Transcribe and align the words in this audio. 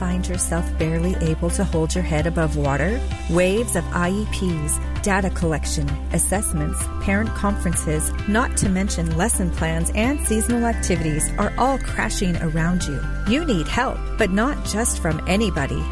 find 0.00 0.26
yourself 0.26 0.66
barely 0.78 1.14
able 1.16 1.50
to 1.50 1.62
hold 1.62 1.94
your 1.94 2.02
head 2.02 2.26
above 2.26 2.56
water? 2.56 2.98
Waves 3.28 3.76
of 3.76 3.84
IEPs, 3.84 5.02
data 5.02 5.28
collection, 5.28 5.86
assessments, 6.14 6.82
parent 7.02 7.28
conferences, 7.34 8.10
not 8.26 8.56
to 8.56 8.70
mention 8.70 9.14
lesson 9.18 9.50
plans 9.50 9.92
and 9.94 10.18
seasonal 10.26 10.64
activities 10.64 11.30
are 11.36 11.52
all 11.58 11.78
crashing 11.80 12.34
around 12.38 12.82
you. 12.84 12.98
You 13.28 13.44
need 13.44 13.68
help, 13.68 13.98
but 14.16 14.30
not 14.30 14.64
just 14.64 15.00
from 15.00 15.22
anybody. 15.28 15.84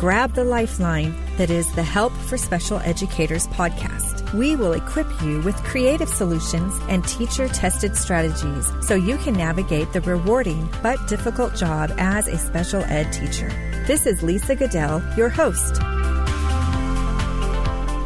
Grab 0.00 0.34
the 0.34 0.42
lifeline 0.42 1.14
that 1.36 1.48
is 1.48 1.72
the 1.74 1.84
Help 1.84 2.12
for 2.12 2.36
Special 2.36 2.78
Educators 2.80 3.46
podcast. 3.46 4.21
We 4.32 4.56
will 4.56 4.72
equip 4.72 5.06
you 5.22 5.40
with 5.42 5.56
creative 5.62 6.08
solutions 6.08 6.78
and 6.88 7.06
teacher 7.06 7.48
tested 7.48 7.96
strategies 7.96 8.70
so 8.80 8.94
you 8.94 9.18
can 9.18 9.34
navigate 9.34 9.92
the 9.92 10.00
rewarding 10.00 10.68
but 10.82 11.06
difficult 11.06 11.54
job 11.54 11.92
as 11.98 12.28
a 12.28 12.38
special 12.38 12.82
ed 12.84 13.12
teacher. 13.12 13.48
This 13.86 14.06
is 14.06 14.22
Lisa 14.22 14.54
Goodell, 14.54 15.02
your 15.16 15.28
host. 15.28 15.82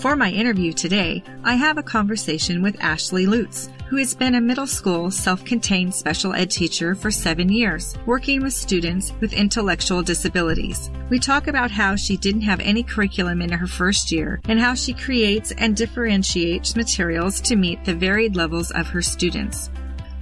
For 0.01 0.15
my 0.15 0.31
interview 0.31 0.73
today, 0.73 1.23
I 1.43 1.55
have 1.55 1.77
a 1.77 1.83
conversation 1.83 2.61
with 2.61 2.81
Ashley 2.81 3.25
Lutz, 3.25 3.69
who 3.89 3.97
has 3.97 4.13
been 4.13 4.35
a 4.35 4.41
middle 4.41 4.67
school 4.67 5.09
self-contained 5.09 5.93
special 5.93 6.33
ed 6.33 6.51
teacher 6.51 6.93
for 6.93 7.09
seven 7.09 7.49
years, 7.49 7.95
working 8.05 8.43
with 8.43 8.53
students 8.53 9.13
with 9.19 9.33
intellectual 9.33 10.03
disabilities. 10.03 10.91
We 11.09 11.17
talk 11.17 11.47
about 11.47 11.71
how 11.71 11.95
she 11.95 12.15
didn't 12.15 12.41
have 12.41 12.59
any 12.59 12.83
curriculum 12.83 13.41
in 13.41 13.51
her 13.51 13.65
first 13.65 14.11
year 14.11 14.41
and 14.45 14.59
how 14.59 14.75
she 14.75 14.93
creates 14.93 15.51
and 15.53 15.75
differentiates 15.75 16.75
materials 16.75 17.41
to 17.41 17.55
meet 17.55 17.83
the 17.83 17.95
varied 17.95 18.35
levels 18.35 18.69
of 18.71 18.87
her 18.87 19.01
students. 19.01 19.71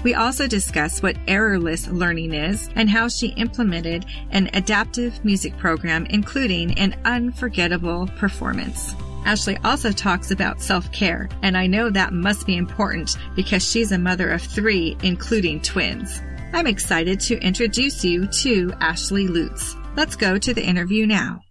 We 0.04 0.14
also 0.14 0.48
discuss 0.48 1.02
what 1.02 1.18
errorless 1.28 1.92
learning 1.92 2.34
is 2.34 2.70
and 2.76 2.90
how 2.90 3.10
she 3.10 3.28
implemented 3.30 4.06
an 4.32 4.50
adaptive 4.54 5.26
music 5.26 5.58
program, 5.58 6.06
including 6.06 6.78
an 6.80 6.96
unforgettable 7.04 8.08
performance. 8.18 8.96
Ashley 9.28 9.58
also 9.66 9.92
talks 9.92 10.32
about 10.32 10.62
self 10.62 10.90
care, 10.94 11.28
and 11.42 11.58
I 11.58 11.68
know 11.68 11.90
that 11.90 12.14
must 12.14 12.48
be 12.48 12.56
important 12.56 13.18
because 13.36 13.62
she's 13.62 13.92
a 13.92 13.98
mother 13.98 14.30
of 14.30 14.42
three, 14.42 14.96
including 15.04 15.60
twins. 15.60 16.22
I'm 16.54 16.66
excited 16.66 17.20
to 17.20 17.38
introduce 17.38 18.06
you 18.06 18.28
to 18.28 18.72
Ashley 18.80 19.28
Lutz. 19.28 19.76
Let's 19.98 20.16
go 20.16 20.38
to 20.38 20.54
the 20.54 20.66
interview 20.66 21.06
now. 21.06 21.42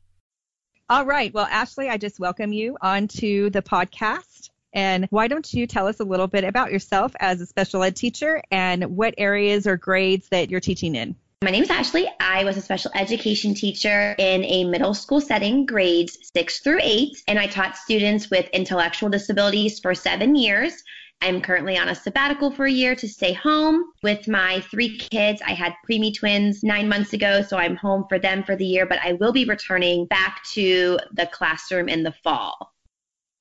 All 0.89 1.05
right. 1.05 1.35
Well, 1.35 1.45
Ashley, 1.45 1.91
I 1.91 1.99
just 1.99 2.19
welcome 2.19 2.51
you 2.51 2.79
onto 2.81 3.51
the 3.51 3.61
podcast. 3.61 4.49
And 4.73 5.07
why 5.11 5.29
don't 5.29 5.53
you 5.53 5.67
tell 5.67 5.87
us 5.87 6.01
a 6.01 6.05
little 6.05 6.29
bit 6.29 6.45
about 6.45 6.73
yourself 6.73 7.13
as 7.21 7.43
a 7.43 7.47
special 7.47 7.83
ed 7.83 7.95
teacher 7.95 8.41
and 8.51 8.97
what 8.97 9.13
areas 9.19 9.67
or 9.67 9.77
grades 9.77 10.31
that 10.31 10.49
you're 10.49 10.61
teaching 10.61 10.95
in? 10.95 11.15
My 11.43 11.51
name 11.51 11.65
is 11.65 11.71
Ashley. 11.71 12.09
I 12.19 12.45
was 12.45 12.57
a 12.57 12.63
special 12.63 12.91
education 12.95 13.53
teacher 13.53 14.15
in 14.17 14.43
a 14.45 14.65
middle 14.65 14.95
school 14.95 15.21
setting, 15.21 15.67
grades 15.67 16.17
six 16.35 16.61
through 16.61 16.79
eight, 16.81 17.23
and 17.29 17.39
I 17.39 17.47
taught 17.47 17.77
students 17.77 18.31
with 18.31 18.49
intellectual 18.55 19.11
disabilities 19.11 19.79
for 19.79 19.95
seven 19.95 20.35
years. 20.35 20.73
I'm 21.21 21.43
currently 21.43 21.77
on 21.77 21.91
a 21.91 21.95
sabbatical 21.95 22.51
for 22.51 22.65
a 22.65 22.73
year 22.73 22.97
to 22.97 23.07
stay 23.07 23.35
home 23.35 23.85
with 24.03 24.27
my 24.29 24.61
three 24.71 24.97
kids. 24.97 25.43
I 25.47 25.53
had 25.53 25.75
preemie 25.87 26.17
twins 26.17 26.63
nine 26.63 26.89
months 26.89 27.13
ago, 27.13 27.43
so 27.43 27.59
I'm 27.59 27.77
home 27.77 28.07
for 28.09 28.19
them 28.19 28.43
for 28.43 28.57
the 28.57 28.65
year, 28.65 28.87
but 28.87 29.01
I 29.05 29.13
will 29.13 29.33
be 29.33 29.45
returning 29.45 30.07
back 30.07 30.43
to 30.55 30.99
the 31.13 31.27
classroom 31.27 31.91
in 31.91 32.03
the 32.03 32.15
fall 32.25 32.73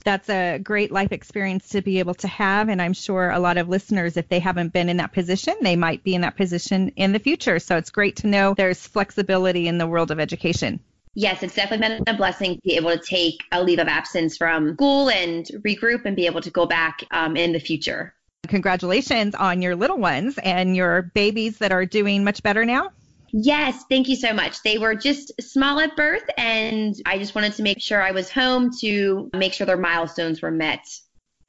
that's 0.05 0.29
a 0.29 0.59
great 0.59 0.91
life 0.91 1.11
experience 1.11 1.69
to 1.69 1.81
be 1.81 1.99
able 1.99 2.13
to 2.13 2.27
have. 2.27 2.69
And 2.69 2.81
I'm 2.81 2.93
sure 2.93 3.31
a 3.31 3.39
lot 3.39 3.57
of 3.57 3.67
listeners, 3.67 4.15
if 4.15 4.29
they 4.29 4.39
haven't 4.39 4.71
been 4.71 4.87
in 4.87 4.97
that 4.97 5.11
position, 5.11 5.55
they 5.61 5.75
might 5.75 6.03
be 6.03 6.15
in 6.15 6.21
that 6.21 6.37
position 6.37 6.89
in 6.95 7.11
the 7.11 7.19
future. 7.19 7.59
So 7.59 7.75
it's 7.75 7.89
great 7.89 8.17
to 8.17 8.27
know 8.27 8.53
there's 8.53 8.85
flexibility 8.85 9.67
in 9.67 9.79
the 9.79 9.87
world 9.87 10.11
of 10.11 10.19
education. 10.19 10.79
Yes, 11.15 11.43
it's 11.43 11.55
definitely 11.55 11.97
been 11.97 12.13
a 12.13 12.17
blessing 12.17 12.55
to 12.55 12.61
be 12.61 12.75
able 12.75 12.91
to 12.91 12.99
take 12.99 13.43
a 13.51 13.63
leave 13.63 13.79
of 13.79 13.87
absence 13.87 14.37
from 14.37 14.75
school 14.75 15.09
and 15.09 15.45
regroup 15.65 16.05
and 16.05 16.15
be 16.15 16.27
able 16.27 16.41
to 16.41 16.51
go 16.51 16.65
back 16.65 17.03
um, 17.11 17.35
in 17.35 17.51
the 17.51 17.59
future. 17.59 18.13
Congratulations 18.47 19.33
on 19.33 19.61
your 19.61 19.75
little 19.75 19.97
ones 19.97 20.37
and 20.37 20.75
your 20.75 21.01
babies 21.01 21.57
that 21.59 21.71
are 21.71 21.85
doing 21.85 22.23
much 22.23 22.43
better 22.43 22.63
now. 22.63 22.91
Yes, 23.37 23.83
thank 23.89 24.07
you 24.07 24.15
so 24.15 24.33
much. 24.33 24.63
They 24.63 24.77
were 24.77 24.95
just 24.95 25.33
small 25.41 25.81
at 25.81 25.97
birth, 25.97 26.23
and 26.37 26.95
I 27.05 27.17
just 27.17 27.35
wanted 27.35 27.51
to 27.55 27.63
make 27.63 27.81
sure 27.81 28.01
I 28.01 28.11
was 28.11 28.31
home 28.31 28.71
to 28.79 29.29
make 29.33 29.51
sure 29.51 29.67
their 29.67 29.75
milestones 29.75 30.41
were 30.41 30.51
met. 30.51 30.85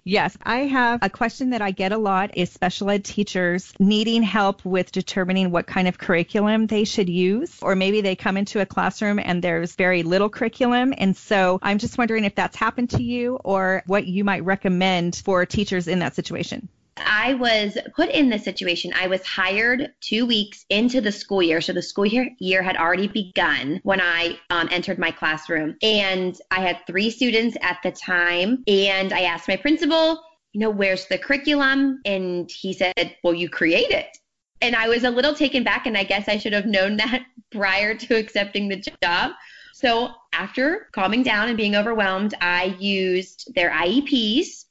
Yes, 0.03 0.37
I 0.43 0.59
have 0.67 0.99
a 1.03 1.09
question 1.09 1.51
that 1.51 1.63
I 1.63 1.71
get 1.71 1.93
a 1.93 1.97
lot 1.97 2.37
is 2.37 2.51
special 2.51 2.91
ed 2.91 3.05
teachers 3.05 3.73
needing 3.79 4.25
help 4.25 4.65
with 4.65 4.91
determining 4.91 5.53
what 5.53 5.69
kind 5.69 5.87
of 5.87 5.97
curriculum 5.97 6.67
they 6.67 6.83
should 6.83 7.09
use, 7.09 7.57
or 7.63 7.77
maybe 7.77 8.01
they 8.01 8.17
come 8.17 8.37
into 8.37 8.61
a 8.61 8.67
classroom 8.67 9.21
and 9.21 9.41
there's 9.41 9.77
very 9.77 10.03
little 10.03 10.29
curriculum. 10.29 10.93
And 10.99 11.17
so 11.17 11.61
I'm 11.63 11.79
just 11.79 11.99
wondering 11.99 12.25
if 12.25 12.35
that's 12.35 12.57
happened 12.57 12.91
to 12.91 13.03
you 13.03 13.37
or 13.45 13.85
what 13.87 14.09
you 14.09 14.25
might 14.25 14.45
recommend 14.45 15.23
for 15.25 15.47
teachers 15.47 15.87
in 15.87 16.01
that 16.01 16.17
situation. 16.17 16.69
I 16.97 17.35
was 17.35 17.77
put 17.95 18.09
in 18.09 18.31
this 18.31 18.45
situation. 18.45 18.93
I 18.95 19.07
was 19.07 19.25
hired 19.25 19.93
two 20.01 20.27
weeks 20.27 20.65
into 20.71 21.01
the 21.01 21.13
school 21.13 21.43
year. 21.43 21.61
So 21.61 21.73
the 21.73 21.83
school 21.83 22.07
year, 22.07 22.31
year 22.39 22.63
had 22.63 22.77
already 22.77 23.09
begun 23.09 23.81
when 23.83 24.01
I 24.01 24.39
um, 24.51 24.69
entered 24.71 24.99
my 24.99 25.11
classroom. 25.11 25.77
And 25.83 26.39
I 26.51 26.61
had 26.61 26.87
three 26.87 27.11
students 27.11 27.57
at 27.61 27.79
the 27.83 27.93
time. 27.93 28.65
And 28.67 29.13
I 29.13 29.23
asked 29.23 29.49
my 29.49 29.57
principal, 29.57 30.23
you 30.53 30.61
know, 30.61 30.71
where's 30.71 31.07
the 31.07 31.19
curriculum? 31.19 32.01
And 32.05 32.51
he 32.51 32.73
said, 32.73 33.17
well, 33.23 33.35
you 33.35 33.49
create 33.49 33.91
it. 33.91 34.17
And 34.63 34.75
I 34.75 34.89
was 34.89 35.05
a 35.05 35.11
little 35.11 35.35
taken 35.35 35.65
back. 35.65 35.87
And 35.87 35.97
I 35.99 36.05
guess 36.05 36.29
I 36.29 36.39
should 36.39 36.55
have 36.55 36.67
known 36.67 36.97
that 36.99 37.25
prior 37.51 37.95
to 37.95 38.17
accepting 38.17 38.69
the 38.69 38.85
job. 39.03 39.33
So 39.75 40.11
after 40.33 40.89
calming 40.93 41.23
down 41.23 41.49
and 41.49 41.57
being 41.57 41.77
overwhelmed, 41.77 42.35
I 42.41 42.77
used 42.79 43.53
their 43.55 43.71
IEPs 43.71 44.66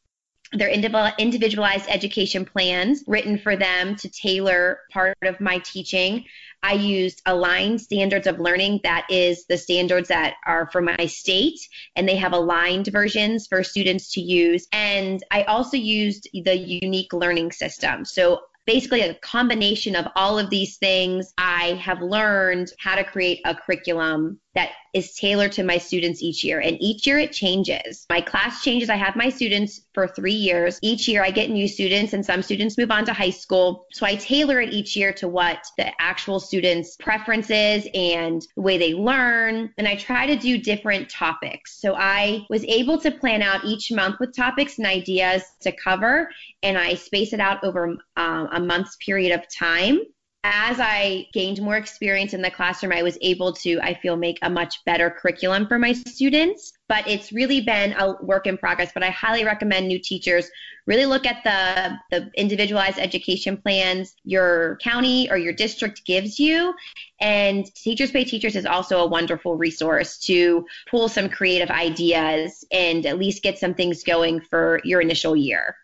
their 0.56 0.70
individualized 0.70 1.86
education 1.90 2.46
plans 2.46 3.04
written 3.08 3.38
for 3.38 3.56
them 3.56 3.96
to 3.98 4.10
tailor 4.10 4.80
part 4.92 5.18
of 5.24 5.40
my 5.40 5.60
teaching. 5.60 6.26
I 6.64 6.74
used 6.74 7.22
aligned 7.26 7.82
standards 7.82 8.26
of 8.26 8.40
learning. 8.40 8.80
That 8.84 9.06
is 9.10 9.46
the 9.46 9.58
standards 9.58 10.08
that 10.10 10.36
are 10.46 10.70
for 10.72 10.82
my 10.82 11.06
state, 11.06 11.60
and 11.96 12.08
they 12.08 12.16
have 12.16 12.34
aligned 12.34 12.88
versions 12.88 13.48
for 13.48 13.64
students 13.64 14.12
to 14.14 14.22
use. 14.22 14.68
And 14.72 15.24
I 15.32 15.44
also 15.44 15.78
used 15.78 16.28
the 16.34 16.58
unique 16.58 17.14
learning 17.14 17.52
system. 17.52 18.06
So 18.06 18.42
basically 18.66 19.02
a 19.02 19.14
combination 19.16 19.96
of 19.96 20.08
all 20.16 20.40
of 20.40 20.50
these 20.50 20.78
things. 20.78 21.34
I 21.38 21.74
have 21.82 22.02
learned 22.02 22.72
how 22.80 22.96
to 22.96 23.04
create 23.04 23.42
a 23.46 23.54
curriculum 23.56 24.40
that 24.56 24.72
is 24.94 25.14
tailored 25.14 25.52
to 25.52 25.64
my 25.64 25.78
students 25.78 26.24
each 26.24 26.44
year. 26.44 26.62
And 26.62 26.82
each 26.82 27.06
year 27.06 27.20
it 27.20 27.34
changes. 27.34 28.06
My 28.10 28.22
class 28.22 28.64
changes. 28.64 28.90
I 28.90 28.96
have 28.96 29.18
my 29.18 29.30
students 29.30 29.82
for 29.94 30.08
three 30.08 30.32
years. 30.32 30.80
Each 30.82 31.08
year 31.08 31.22
I 31.22 31.32
get 31.32 31.50
new 31.50 31.68
students 31.68 32.14
and 32.14 32.26
some 32.26 32.42
students 32.42 32.78
move 32.78 32.92
on 32.92 33.04
to 33.06 33.14
high 33.14 33.30
school. 33.30 33.86
So 33.92 34.06
I 34.06 34.16
tailor 34.16 34.62
it 34.62 34.74
each 34.74 34.96
year 34.96 35.12
to 35.14 35.28
what 35.28 35.60
the 35.78 35.92
actual 36.02 36.40
students' 36.40 36.96
preferences 36.96 37.88
and 37.94 38.42
the 38.56 38.62
way 38.62 38.78
they 38.78 38.94
learn. 38.94 39.74
And 39.78 39.88
I 39.88 39.98
try 39.98 40.28
to 40.28 40.38
do 40.38 40.58
different 40.58 41.10
topics. 41.10 41.82
So 41.82 41.96
I 41.96 42.46
was 42.50 42.64
able 42.64 42.98
to 43.00 43.12
plan 43.12 43.42
out 43.42 43.66
each 43.66 43.92
month 43.92 44.22
with 44.22 44.34
topics 44.34 44.78
and 44.78 44.88
ideas 44.88 45.44
to 45.62 45.74
cover. 45.74 46.30
And 46.64 46.78
I 46.78 46.94
space 46.96 47.34
it 47.34 47.42
out 47.42 47.62
over 47.66 47.98
um, 48.16 48.50
a 48.54 48.60
month's 48.62 48.96
period 48.98 49.38
of 49.38 49.44
time 49.54 50.00
as 50.48 50.80
I 50.80 51.28
gained 51.34 51.60
more 51.60 51.76
experience 51.76 52.36
in 52.36 52.42
the 52.44 52.52
classroom, 52.52 52.92
I 52.92 53.02
was 53.02 53.18
able 53.22 53.52
to, 53.54 53.80
I 53.82 53.96
feel, 53.96 54.16
make 54.16 54.38
a 54.44 54.50
much 54.50 54.86
better 54.86 55.10
curriculum 55.10 55.68
for 55.68 55.80
my 55.80 55.92
students. 55.94 56.74
But 56.88 57.08
it's 57.08 57.32
really 57.32 57.62
been 57.62 57.94
a 57.94 58.16
work 58.22 58.46
in 58.46 58.58
progress. 58.58 58.92
But 58.94 59.02
I 59.02 59.10
highly 59.10 59.44
recommend 59.44 59.88
new 59.88 59.98
teachers 59.98 60.50
really 60.86 61.08
look 61.08 61.26
at 61.26 61.44
the, 61.44 61.98
the 62.16 62.32
individualized 62.40 63.00
education 63.00 63.58
plans 63.58 64.14
your 64.24 64.78
county 64.84 65.30
or 65.32 65.38
your 65.38 65.54
district 65.54 66.06
gives 66.06 66.40
you. 66.40 66.76
And 67.20 67.66
Teachers 67.74 68.12
Pay 68.12 68.26
Teachers 68.26 68.56
is 68.56 68.68
also 68.68 69.00
a 69.00 69.08
wonderful 69.08 69.58
resource 69.58 70.20
to 70.20 70.66
pull 70.92 71.10
some 71.10 71.28
creative 71.28 71.72
ideas 71.72 72.64
and 72.72 73.06
at 73.08 73.18
least 73.18 73.42
get 73.42 73.58
some 73.58 73.74
things 73.74 74.04
going 74.04 74.42
for 74.42 74.80
your 74.84 75.02
initial 75.02 75.36
year. 75.36 75.76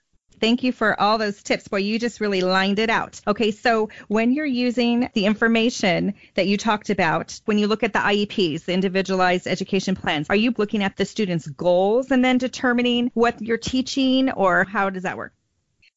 Thank 0.41 0.63
you 0.63 0.71
for 0.71 0.99
all 0.99 1.19
those 1.19 1.43
tips. 1.43 1.67
Boy, 1.67 1.77
you 1.77 1.99
just 1.99 2.19
really 2.19 2.41
lined 2.41 2.79
it 2.79 2.89
out. 2.89 3.21
Okay, 3.27 3.51
so 3.51 3.89
when 4.07 4.33
you're 4.33 4.43
using 4.43 5.07
the 5.13 5.27
information 5.27 6.15
that 6.33 6.47
you 6.47 6.57
talked 6.57 6.89
about, 6.89 7.39
when 7.45 7.59
you 7.59 7.67
look 7.67 7.83
at 7.83 7.93
the 7.93 7.99
IEPs, 7.99 8.65
the 8.65 8.73
individualized 8.73 9.45
education 9.45 9.95
plans, 9.95 10.31
are 10.31 10.35
you 10.35 10.51
looking 10.57 10.81
at 10.81 10.97
the 10.97 11.05
students' 11.05 11.47
goals 11.47 12.09
and 12.09 12.25
then 12.25 12.39
determining 12.39 13.11
what 13.13 13.39
you're 13.39 13.57
teaching, 13.57 14.31
or 14.31 14.63
how 14.63 14.89
does 14.89 15.03
that 15.03 15.15
work? 15.15 15.33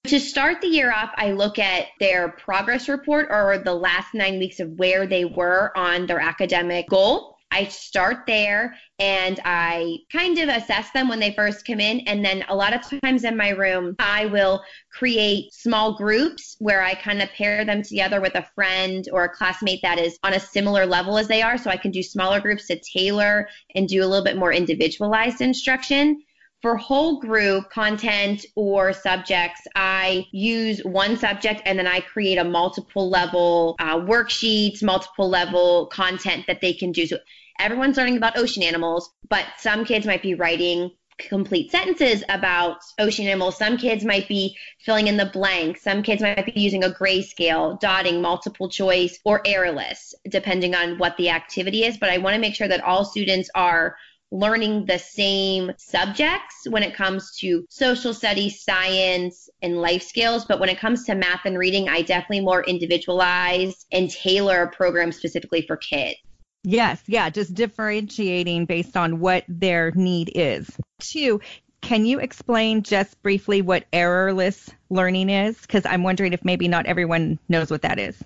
To 0.09 0.21
start 0.21 0.61
the 0.61 0.69
year 0.69 0.93
off, 0.93 1.11
I 1.17 1.33
look 1.33 1.59
at 1.59 1.87
their 1.99 2.29
progress 2.29 2.91
report 2.91 3.29
or 3.31 3.57
the 3.57 3.73
last 3.73 4.13
nine 4.13 4.39
weeks 4.39 4.61
of 4.61 4.79
where 4.79 5.07
they 5.07 5.25
were 5.25 5.73
on 5.75 6.05
their 6.05 6.21
academic 6.21 6.91
goal. 6.91 7.34
I 7.55 7.69
start 7.69 8.27
there 8.27 8.75
and 8.99 9.39
I 9.45 9.99
kind 10.13 10.39
of 10.39 10.49
assess 10.49 10.91
them 10.91 11.09
when 11.09 11.21
they 11.21 11.33
first 11.35 11.65
come 11.65 11.79
in. 11.79 12.01
And 12.01 12.25
then 12.25 12.45
a 12.49 12.55
lot 12.55 12.75
of 12.75 13.01
times 13.01 13.23
in 13.23 13.37
my 13.37 13.51
room, 13.51 13.95
I 14.01 14.27
will 14.27 14.61
create 14.93 15.55
small 15.55 15.97
groups 15.97 16.57
where 16.59 16.83
I 16.83 16.95
kind 16.95 17.23
of 17.23 17.31
pair 17.31 17.65
them 17.65 17.83
together 17.83 18.21
with 18.21 18.35
a 18.35 18.47
friend 18.57 19.09
or 19.13 19.25
a 19.25 19.29
classmate 19.29 19.83
that 19.83 20.01
is 20.01 20.19
on 20.25 20.35
a 20.35 20.41
similar 20.41 20.85
level 20.85 21.17
as 21.17 21.29
they 21.29 21.43
are. 21.43 21.57
So 21.57 21.71
I 21.71 21.77
can 21.77 21.93
do 21.93 22.03
smaller 22.03 22.41
groups 22.41 22.67
to 22.67 22.81
tailor 22.81 23.49
and 23.77 23.89
do 23.89 24.05
a 24.05 24.07
little 24.07 24.25
bit 24.25 24.37
more 24.37 24.53
individualized 24.53 25.41
instruction. 25.41 26.23
For 26.61 26.79
whole 26.79 27.21
group 27.21 27.69
content 27.69 28.47
or 28.57 28.95
subjects, 28.95 29.61
I 29.77 30.27
use 30.33 30.81
one 30.81 31.19
subject 31.19 31.61
and 31.67 31.79
then 31.79 31.87
I 31.87 32.01
create 32.01 32.39
a 32.39 32.45
multiple 32.45 33.11
level 33.11 33.77
uh, 33.79 33.99
worksheets, 33.99 34.83
multiple 34.83 35.29
level 35.29 35.89
content 35.89 36.47
that 36.47 36.63
they 36.63 36.73
can 36.73 36.91
do. 36.91 37.07
So 37.07 37.19
everyone's 37.59 37.97
learning 37.97 38.17
about 38.17 38.39
ocean 38.39 38.63
animals, 38.63 39.11
but 39.29 39.45
some 39.59 39.85
kids 39.85 40.07
might 40.07 40.23
be 40.23 40.35
writing 40.35 40.91
complete 41.19 41.71
sentences 41.71 42.25
about 42.29 42.79
ocean 42.99 43.27
animals. 43.27 43.57
Some 43.57 43.77
kids 43.77 44.05
might 44.05 44.29
be 44.29 44.57
filling 44.81 45.07
in 45.07 45.17
the 45.17 45.27
blank. 45.27 45.79
Some 45.79 46.03
kids 46.03 46.23
might 46.23 46.45
be 46.45 46.61
using 46.61 46.85
a 46.85 46.91
grayscale, 46.91 47.79
dotting, 47.81 48.21
multiple 48.21 48.69
choice, 48.69 49.19
or 49.25 49.41
errorless, 49.47 50.15
depending 50.29 50.75
on 50.75 50.99
what 50.99 51.17
the 51.17 51.31
activity 51.31 51.85
is. 51.85 51.97
But 51.97 52.11
I 52.11 52.19
want 52.19 52.35
to 52.35 52.41
make 52.41 52.55
sure 52.55 52.69
that 52.69 52.83
all 52.83 53.05
students 53.05 53.49
are 53.55 53.97
learning 54.33 54.87
the 54.87 54.99
same 54.99 55.71
subjects 55.77 56.67
when 56.69 56.83
it 56.83 56.97
comes 56.97 57.37
to 57.39 57.65
social 57.71 58.13
studies, 58.13 58.65
science, 58.65 59.49
and 59.63 59.81
life 59.81 60.03
skills. 60.03 60.45
But 60.45 60.59
when 60.59 60.69
it 60.69 60.81
comes 60.81 61.05
to 61.05 61.15
math 61.15 61.45
and 61.45 61.57
reading, 61.57 61.89
I 61.89 62.03
definitely 62.03 62.41
more 62.41 62.65
individualize 62.65 63.87
and 63.93 64.11
tailor 64.11 64.63
a 64.63 64.71
program 64.71 65.13
specifically 65.13 65.63
for 65.63 65.77
kids. 65.77 66.17
Yes, 66.65 67.03
yeah, 67.07 67.29
just 67.29 67.55
differentiating 67.55 68.65
based 68.65 68.97
on 68.97 69.21
what 69.21 69.45
their 69.49 69.91
need 69.93 70.33
is. 70.35 70.71
Two, 70.99 71.41
can 71.83 72.07
you 72.07 72.19
explain 72.19 72.83
just 72.83 73.23
briefly 73.23 73.61
what 73.61 73.85
errorless 73.93 74.71
learning 74.89 75.29
is? 75.29 75.61
Because 75.61 75.85
I'm 75.85 76.03
wondering 76.03 76.33
if 76.33 76.43
maybe 76.43 76.67
not 76.67 76.87
everyone 76.87 77.39
knows 77.51 77.71
what 77.71 77.83
that 77.83 77.99
is. 77.99 78.23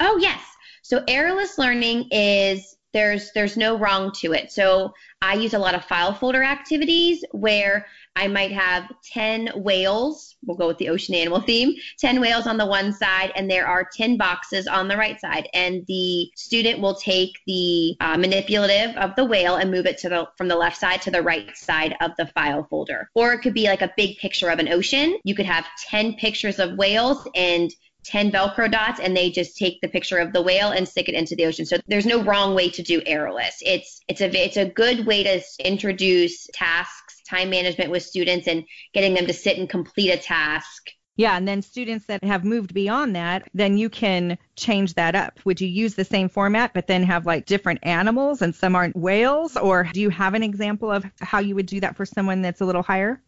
Oh, 0.00 0.18
yes. 0.18 0.40
So, 0.82 1.02
errorless 1.08 1.56
learning 1.56 2.08
is 2.10 2.76
there's 2.92 3.32
there's 3.32 3.56
no 3.56 3.76
wrong 3.76 4.12
to 4.20 4.32
it. 4.32 4.50
So 4.50 4.92
I 5.20 5.34
use 5.34 5.54
a 5.54 5.58
lot 5.58 5.74
of 5.74 5.84
file 5.84 6.14
folder 6.14 6.42
activities 6.42 7.24
where 7.32 7.86
I 8.16 8.26
might 8.28 8.52
have 8.52 8.90
10 9.12 9.52
whales, 9.56 10.36
we'll 10.44 10.56
go 10.56 10.66
with 10.66 10.78
the 10.78 10.88
ocean 10.88 11.14
animal 11.14 11.40
theme, 11.40 11.74
10 11.98 12.20
whales 12.20 12.46
on 12.46 12.56
the 12.56 12.66
one 12.66 12.92
side, 12.92 13.32
and 13.36 13.48
there 13.48 13.66
are 13.66 13.88
10 13.96 14.16
boxes 14.16 14.66
on 14.66 14.88
the 14.88 14.96
right 14.96 15.20
side. 15.20 15.48
And 15.54 15.84
the 15.86 16.28
student 16.34 16.80
will 16.80 16.94
take 16.94 17.38
the 17.46 17.96
uh, 18.00 18.16
manipulative 18.16 18.96
of 18.96 19.14
the 19.16 19.24
whale 19.24 19.56
and 19.56 19.70
move 19.70 19.86
it 19.86 19.98
to 19.98 20.08
the 20.08 20.28
from 20.36 20.48
the 20.48 20.56
left 20.56 20.78
side 20.78 21.02
to 21.02 21.10
the 21.10 21.22
right 21.22 21.56
side 21.56 21.94
of 22.00 22.12
the 22.16 22.26
file 22.26 22.66
folder. 22.68 23.10
Or 23.14 23.32
it 23.32 23.40
could 23.40 23.54
be 23.54 23.66
like 23.66 23.82
a 23.82 23.92
big 23.96 24.18
picture 24.18 24.48
of 24.48 24.58
an 24.58 24.68
ocean. 24.68 25.18
You 25.24 25.34
could 25.34 25.46
have 25.46 25.66
10 25.88 26.14
pictures 26.14 26.58
of 26.58 26.76
whales 26.76 27.26
and 27.34 27.70
10 28.04 28.30
Velcro 28.30 28.70
dots 28.70 29.00
and 29.00 29.16
they 29.16 29.30
just 29.30 29.56
take 29.56 29.80
the 29.80 29.88
picture 29.88 30.18
of 30.18 30.32
the 30.32 30.40
whale 30.40 30.70
and 30.70 30.88
stick 30.88 31.08
it 31.08 31.14
into 31.14 31.36
the 31.36 31.46
ocean. 31.46 31.66
So 31.66 31.78
there's 31.86 32.06
no 32.06 32.22
wrong 32.22 32.54
way 32.54 32.70
to 32.70 32.82
do 32.82 33.00
errorless. 33.06 33.56
It's, 33.60 34.00
it's 34.08 34.20
a, 34.20 34.30
it's 34.30 34.56
a 34.56 34.66
good 34.66 35.06
way 35.06 35.22
to 35.24 35.42
introduce 35.60 36.46
tasks, 36.52 37.22
time 37.28 37.50
management 37.50 37.90
with 37.90 38.02
students 38.02 38.46
and 38.46 38.64
getting 38.94 39.14
them 39.14 39.26
to 39.26 39.32
sit 39.32 39.58
and 39.58 39.68
complete 39.68 40.10
a 40.10 40.16
task. 40.16 40.90
Yeah, 41.18 41.36
and 41.36 41.48
then 41.48 41.62
students 41.62 42.06
that 42.06 42.22
have 42.22 42.44
moved 42.44 42.72
beyond 42.72 43.16
that, 43.16 43.48
then 43.52 43.76
you 43.76 43.90
can 43.90 44.38
change 44.54 44.94
that 44.94 45.16
up. 45.16 45.40
Would 45.44 45.60
you 45.60 45.66
use 45.66 45.96
the 45.96 46.04
same 46.04 46.28
format, 46.28 46.72
but 46.74 46.86
then 46.86 47.02
have 47.02 47.26
like 47.26 47.44
different 47.44 47.80
animals 47.82 48.40
and 48.40 48.54
some 48.54 48.76
aren't 48.76 48.96
whales? 48.96 49.56
Or 49.56 49.82
do 49.92 50.00
you 50.00 50.10
have 50.10 50.34
an 50.34 50.44
example 50.44 50.92
of 50.92 51.04
how 51.20 51.40
you 51.40 51.56
would 51.56 51.66
do 51.66 51.80
that 51.80 51.96
for 51.96 52.06
someone 52.06 52.40
that's 52.40 52.60
a 52.60 52.64
little 52.64 52.84
higher? 52.84 53.20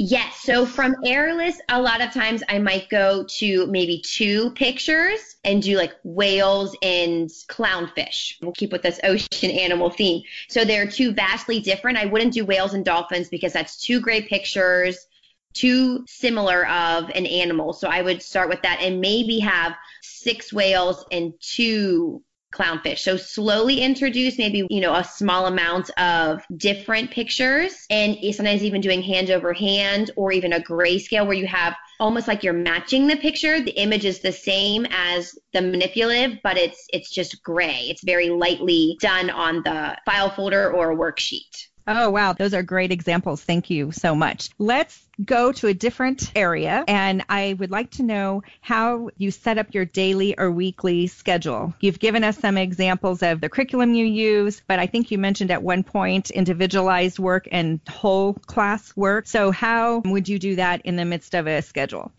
Yes. 0.00 0.36
So 0.36 0.64
from 0.64 0.94
errorless, 1.04 1.56
a 1.68 1.82
lot 1.82 2.00
of 2.00 2.12
times 2.12 2.44
I 2.48 2.60
might 2.60 2.88
go 2.88 3.24
to 3.24 3.66
maybe 3.66 4.00
two 4.00 4.50
pictures 4.52 5.36
and 5.42 5.60
do 5.60 5.76
like 5.76 5.92
whales 6.04 6.76
and 6.82 7.28
clownfish. 7.48 8.36
We'll 8.40 8.52
keep 8.52 8.70
with 8.70 8.82
this 8.82 9.00
ocean 9.02 9.50
animal 9.50 9.90
theme. 9.90 10.22
So 10.48 10.64
they're 10.64 10.88
two 10.88 11.12
vastly 11.12 11.58
different. 11.58 11.98
I 11.98 12.06
wouldn't 12.06 12.32
do 12.32 12.44
whales 12.44 12.74
and 12.74 12.84
dolphins 12.84 13.28
because 13.28 13.52
that's 13.52 13.82
two 13.82 14.00
great 14.00 14.28
pictures, 14.28 15.04
too 15.52 16.04
similar 16.06 16.64
of 16.68 17.10
an 17.10 17.26
animal. 17.26 17.72
So 17.72 17.88
I 17.88 18.00
would 18.00 18.22
start 18.22 18.48
with 18.48 18.62
that 18.62 18.78
and 18.80 19.00
maybe 19.00 19.40
have 19.40 19.74
six 20.00 20.52
whales 20.52 21.04
and 21.10 21.34
two 21.40 22.22
clownfish. 22.52 22.98
So 23.00 23.16
slowly 23.16 23.80
introduce 23.80 24.38
maybe, 24.38 24.66
you 24.70 24.80
know, 24.80 24.94
a 24.94 25.04
small 25.04 25.46
amount 25.46 25.90
of 25.98 26.42
different 26.56 27.10
pictures 27.10 27.86
and 27.90 28.16
sometimes 28.34 28.62
even 28.62 28.80
doing 28.80 29.02
hand 29.02 29.30
over 29.30 29.52
hand 29.52 30.10
or 30.16 30.32
even 30.32 30.52
a 30.52 30.60
grayscale 30.60 31.26
where 31.26 31.36
you 31.36 31.46
have 31.46 31.74
almost 32.00 32.28
like 32.28 32.42
you're 32.42 32.52
matching 32.52 33.06
the 33.06 33.16
picture. 33.16 33.60
The 33.60 33.72
image 33.72 34.04
is 34.04 34.20
the 34.20 34.32
same 34.32 34.86
as 34.90 35.36
the 35.52 35.60
manipulative, 35.60 36.38
but 36.42 36.56
it's 36.56 36.86
it's 36.92 37.10
just 37.10 37.42
gray. 37.42 37.86
It's 37.88 38.04
very 38.04 38.30
lightly 38.30 38.96
done 39.00 39.30
on 39.30 39.62
the 39.62 39.96
file 40.04 40.30
folder 40.30 40.72
or 40.72 40.96
worksheet. 40.96 41.68
Oh, 41.90 42.10
wow. 42.10 42.34
Those 42.34 42.52
are 42.52 42.62
great 42.62 42.92
examples. 42.92 43.42
Thank 43.42 43.70
you 43.70 43.92
so 43.92 44.14
much. 44.14 44.50
Let's 44.58 45.08
go 45.24 45.52
to 45.52 45.68
a 45.68 45.74
different 45.74 46.30
area. 46.36 46.84
And 46.86 47.24
I 47.30 47.56
would 47.58 47.70
like 47.70 47.92
to 47.92 48.02
know 48.02 48.42
how 48.60 49.08
you 49.16 49.30
set 49.30 49.56
up 49.56 49.72
your 49.72 49.86
daily 49.86 50.38
or 50.38 50.50
weekly 50.50 51.06
schedule. 51.06 51.72
You've 51.80 51.98
given 51.98 52.24
us 52.24 52.36
some 52.36 52.58
examples 52.58 53.22
of 53.22 53.40
the 53.40 53.48
curriculum 53.48 53.94
you 53.94 54.04
use, 54.04 54.60
but 54.66 54.78
I 54.78 54.86
think 54.86 55.10
you 55.10 55.16
mentioned 55.16 55.50
at 55.50 55.62
one 55.62 55.82
point 55.82 56.30
individualized 56.30 57.18
work 57.18 57.48
and 57.50 57.80
whole 57.88 58.34
class 58.34 58.94
work. 58.94 59.26
So, 59.26 59.50
how 59.50 60.02
would 60.04 60.28
you 60.28 60.38
do 60.38 60.56
that 60.56 60.82
in 60.82 60.96
the 60.96 61.06
midst 61.06 61.34
of 61.34 61.46
a 61.46 61.62
schedule? 61.62 62.12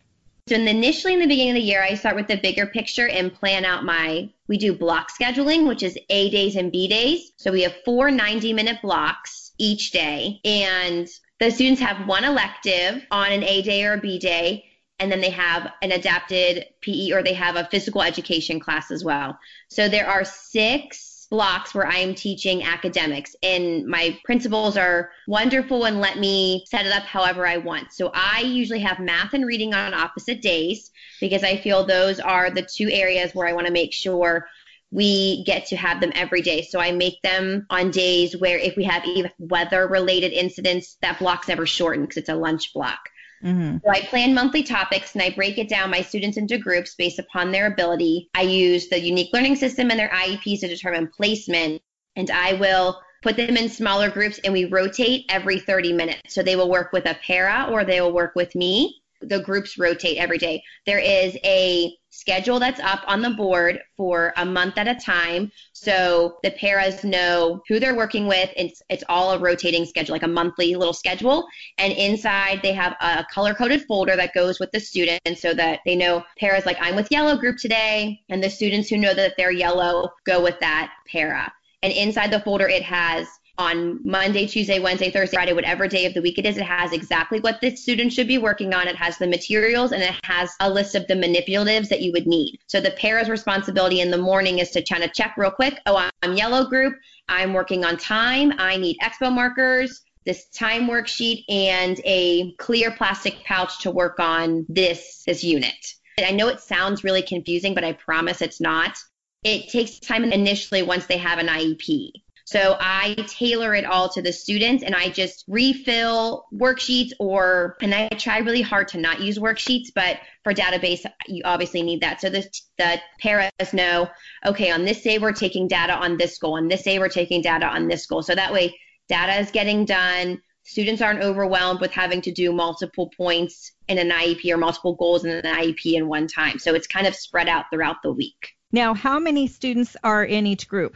So 0.48 0.56
initially 0.56 1.14
in 1.14 1.20
the 1.20 1.28
beginning 1.28 1.52
of 1.52 1.56
the 1.58 1.62
year, 1.62 1.84
I 1.84 1.94
start 1.94 2.16
with 2.16 2.28
the 2.28 2.38
bigger 2.38 2.66
picture 2.66 3.08
and 3.08 3.32
plan 3.32 3.66
out 3.66 3.86
my, 3.86 4.32
we 4.48 4.58
do 4.58 4.74
block 4.74 5.12
scheduling, 5.16 5.68
which 5.68 5.84
is 5.84 5.96
A 6.10 6.32
days 6.32 6.56
and 6.56 6.72
B 6.72 6.88
days. 6.88 7.34
So 7.38 7.52
we 7.52 7.62
have 7.62 7.76
four 7.86 8.10
90 8.10 8.54
minute 8.54 8.78
blocks 8.82 9.39
each 9.60 9.92
day. 9.92 10.40
And 10.44 11.08
the 11.40 11.52
students 11.52 11.82
have 11.82 12.08
one 12.08 12.24
elective 12.24 13.06
on 13.12 13.32
an 13.32 13.44
A 13.44 13.62
day 13.62 13.86
or 13.86 13.94
a 13.94 14.02
B 14.02 14.18
day, 14.18 14.66
and 15.00 15.12
then 15.12 15.22
they 15.22 15.30
have 15.30 15.72
an 15.82 15.92
adapted 15.92 16.66
PE 16.82 17.12
or 17.12 17.24
they 17.24 17.34
have 17.34 17.56
a 17.56 17.68
physical 17.72 18.02
education 18.02 18.60
class 18.60 18.92
as 18.92 19.04
well. 19.04 19.38
So 19.70 19.88
there 19.88 20.08
are 20.08 20.26
six 20.26 21.28
blocks 21.30 21.76
where 21.76 21.86
I 21.86 21.98
am 21.98 22.16
teaching 22.16 22.64
academics, 22.64 23.36
and 23.44 23.86
my 23.86 24.18
principals 24.26 24.76
are 24.78 25.12
wonderful 25.28 25.86
and 25.86 26.02
let 26.02 26.18
me 26.18 26.66
set 26.68 26.86
it 26.86 26.92
up 26.92 27.04
however 27.04 27.46
I 27.46 27.58
want. 27.58 27.94
So 27.94 28.12
I 28.14 28.42
usually 28.42 28.80
have 28.80 29.00
math 29.00 29.34
and 29.34 29.46
reading 29.46 29.74
on 29.74 29.94
opposite 29.94 30.42
days 30.42 30.92
because 31.22 31.44
I 31.44 31.58
feel 31.58 31.86
those 31.86 32.20
are 32.20 32.50
the 32.50 32.64
two 32.64 32.90
areas 32.92 33.36
where 33.36 33.48
I 33.48 33.54
want 33.54 33.68
to 33.68 33.74
make 33.74 33.94
sure 33.94 34.48
we 34.92 35.44
get 35.44 35.68
to 35.68 35.76
have 35.76 36.02
them 36.02 36.12
every 36.16 36.42
day. 36.42 36.64
So 36.64 36.80
I 36.80 36.92
make 36.92 37.22
them 37.22 37.66
on 37.70 37.92
days 37.92 38.36
where 38.38 38.58
if 38.58 38.76
we 38.76 38.84
have 38.86 39.06
even 39.06 39.32
weather 39.38 39.88
related 39.88 40.32
incidents, 40.32 40.98
that 41.02 41.20
block's 41.20 41.48
never 41.48 41.66
shortened 41.66 42.08
because 42.08 42.18
it's 42.18 42.30
a 42.30 42.36
lunch 42.36 42.74
block. 42.74 43.00
Mm-hmm. 43.44 43.78
So 43.84 43.92
I 43.92 44.02
plan 44.02 44.34
monthly 44.34 44.64
topics 44.64 45.14
and 45.14 45.22
I 45.22 45.30
break 45.30 45.58
it 45.58 45.70
down 45.70 45.92
my 45.92 46.02
students 46.02 46.38
into 46.38 46.58
groups 46.58 46.96
based 46.96 47.20
upon 47.20 47.52
their 47.52 47.68
ability. 47.68 48.30
I 48.34 48.42
use 48.42 48.90
the 48.90 49.00
unique 49.00 49.30
learning 49.32 49.56
system 49.56 49.92
and 49.92 50.00
their 50.00 50.10
IEPs 50.10 50.62
to 50.62 50.68
determine 50.68 51.08
placement 51.08 51.82
and 52.16 52.30
I 52.32 52.54
will 52.54 53.00
put 53.22 53.38
them 53.38 53.58
in 53.58 53.70
smaller 53.70 54.10
groups 54.10 54.40
and 54.44 54.54
we 54.54 54.66
rotate 54.66 55.26
every 55.30 55.60
30 55.60 55.94
minutes. 55.94 56.34
So 56.34 56.42
they 56.42 56.56
will 56.56 56.70
work 56.70 56.92
with 56.92 57.06
a 57.06 57.18
para 57.26 57.68
or 57.70 57.86
they 57.86 58.02
will 58.02 58.14
work 58.14 58.36
with 58.36 58.56
me 58.56 58.99
the 59.22 59.42
groups 59.42 59.78
rotate 59.78 60.18
every 60.18 60.38
day. 60.38 60.62
There 60.86 61.00
is 61.00 61.38
a 61.44 61.94
schedule 62.10 62.60
that's 62.60 62.80
up 62.80 63.02
on 63.08 63.22
the 63.22 63.30
board 63.30 63.80
for 63.96 64.34
a 64.38 64.46
month 64.46 64.78
at 64.78 64.88
a 64.88 64.96
time. 64.96 65.52
So 65.74 66.38
the 66.44 66.52
paras 66.52 67.04
know 67.04 67.62
who 67.68 67.80
they're 67.80 67.96
working 67.96 68.28
with. 68.28 68.50
It's, 68.56 68.82
it's 68.90 69.04
all 69.10 69.32
a 69.32 69.40
rotating 69.40 69.86
schedule, 69.86 70.14
like 70.14 70.24
a 70.24 70.28
monthly 70.28 70.76
little 70.76 70.94
schedule. 70.94 71.46
And 71.78 71.94
inside 71.94 72.62
they 72.62 72.74
have 72.74 72.96
a 73.02 73.26
color 73.32 73.54
coded 73.54 73.84
folder 73.86 74.16
that 74.16 74.34
goes 74.34 74.60
with 74.60 74.72
the 74.72 74.80
student 74.80 75.22
so 75.38 75.54
that 75.54 75.80
they 75.86 75.96
know 75.96 76.24
paras 76.38 76.66
like 76.66 76.78
I'm 76.82 76.96
with 76.96 77.12
yellow 77.12 77.38
group 77.38 77.58
today. 77.58 78.22
And 78.30 78.44
the 78.44 78.50
students 78.50 78.90
who 78.90 78.98
know 78.98 79.14
that 79.14 79.36
they're 79.38 79.52
yellow 79.52 80.10
go 80.26 80.42
with 80.42 80.60
that 80.60 80.92
para. 81.12 81.52
And 81.82 81.94
inside 81.94 82.32
the 82.32 82.42
folder, 82.42 82.68
it 82.68 82.84
has 82.84 83.28
on 83.60 84.00
Monday, 84.04 84.48
Tuesday, 84.48 84.80
Wednesday, 84.80 85.12
Thursday, 85.12 85.36
Friday, 85.36 85.54
whatever 85.54 85.86
day 85.86 86.06
of 86.06 86.14
the 86.14 86.22
week 86.22 86.40
it 86.40 86.46
is. 86.46 86.58
It 86.58 86.64
has 86.64 86.94
exactly 86.94 87.42
what 87.42 87.60
the 87.60 87.76
student 87.76 88.14
should 88.14 88.28
be 88.28 88.38
working 88.38 88.74
on. 88.74 88.88
It 88.88 88.96
has 88.96 89.18
the 89.18 89.28
materials 89.28 89.92
and 89.92 90.02
it 90.02 90.16
has 90.24 90.52
a 90.62 90.70
list 90.70 90.96
of 90.96 91.06
the 91.08 91.14
manipulatives 91.14 91.90
that 91.90 92.02
you 92.02 92.14
would 92.14 92.26
need. 92.26 92.58
So 92.68 92.80
the 92.80 92.92
para's 92.92 93.30
responsibility 93.30 94.00
in 94.00 94.12
the 94.12 94.18
morning 94.18 94.60
is 94.60 94.72
to 94.72 94.82
kind 94.82 95.04
of 95.04 95.14
check 95.14 95.36
real 95.38 95.52
quick. 95.52 95.78
Oh, 95.86 96.10
I'm 96.24 96.34
yellow 96.34 96.70
group. 96.70 96.96
I'm 97.28 97.54
working 97.54 97.84
on 97.84 97.98
time. 97.98 98.54
I 98.58 98.78
need 98.78 98.98
expo 99.04 99.32
markers 99.32 100.02
this 100.26 100.48
time 100.50 100.88
worksheet 100.88 101.44
and 101.50 102.00
a 102.06 102.54
clear 102.56 102.92
plastic 102.92 103.44
pouch 103.44 103.82
to 103.82 103.92
work 103.92 104.20
on 104.20 104.66
this 104.70 105.24
this 105.26 105.44
unit. 105.44 105.74
I 106.18 106.32
know 106.32 106.48
it 106.48 106.60
sounds 106.60 107.04
really 107.04 107.22
confusing, 107.22 107.74
but 107.74 107.84
I 107.84 107.94
promise 107.94 108.42
it's 108.42 108.62
not. 108.62 108.98
It 109.44 109.70
takes 109.70 110.00
time 110.00 110.26
initially 110.26 110.84
once 110.84 111.06
they 111.06 111.18
have 111.18 111.40
an 111.40 111.48
IEP. 111.48 112.12
So 112.50 112.78
I 112.80 113.14
tailor 113.28 113.76
it 113.76 113.86
all 113.86 114.10
to 114.10 114.24
the 114.24 114.34
students 114.34 114.84
and 114.84 114.96
I 114.96 115.10
just 115.10 115.46
refill 115.48 116.48
worksheets 116.52 117.12
or, 117.20 117.78
and 117.80 117.94
I 117.94 118.08
try 118.08 118.40
really 118.40 118.64
hard 118.64 118.88
to 118.88 118.98
not 118.98 119.22
use 119.22 119.38
worksheets, 119.38 119.90
but 119.94 120.18
for 120.44 120.52
database, 120.52 121.06
you 121.28 121.44
obviously 121.46 121.84
need 121.84 122.02
that. 122.02 122.22
So 122.22 122.32
the, 122.32 122.50
the 122.80 123.00
paras 123.20 123.52
know, 123.72 124.10
okay, 124.48 124.72
on 124.72 124.84
this 124.84 125.04
day 125.04 125.20
we're 125.20 125.32
taking 125.32 125.68
data 125.68 125.94
on 125.94 126.18
this 126.18 126.40
goal, 126.40 126.58
on 126.58 126.68
this 126.68 126.82
day 126.82 126.98
we're 126.98 127.08
taking 127.08 127.44
data 127.44 127.68
on 127.68 127.88
this 127.88 128.08
goal. 128.08 128.24
So 128.24 128.34
that 128.34 128.52
way 128.52 128.76
data 129.10 129.40
is 129.40 129.52
getting 129.52 129.86
done. 129.86 130.42
Students 130.64 131.04
aren't 131.04 131.22
overwhelmed 131.22 131.82
with 131.82 131.92
having 131.92 132.20
to 132.22 132.32
do 132.32 132.52
multiple 132.52 133.12
points 133.16 133.74
in 133.90 134.00
an 134.00 134.10
IEP 134.10 134.52
or 134.52 134.58
multiple 134.58 134.96
goals 134.96 135.24
in 135.24 135.30
an 135.30 135.44
IEP 135.44 135.94
in 135.94 136.08
one 136.08 136.26
time. 136.26 136.58
So 136.58 136.74
it's 136.74 136.88
kind 136.88 137.06
of 137.06 137.14
spread 137.14 137.48
out 137.48 137.66
throughout 137.72 137.98
the 138.02 138.12
week. 138.12 138.56
Now, 138.72 138.96
how 138.96 139.20
many 139.20 139.46
students 139.46 139.96
are 140.04 140.26
in 140.26 140.48
each 140.48 140.68
group? 140.68 140.96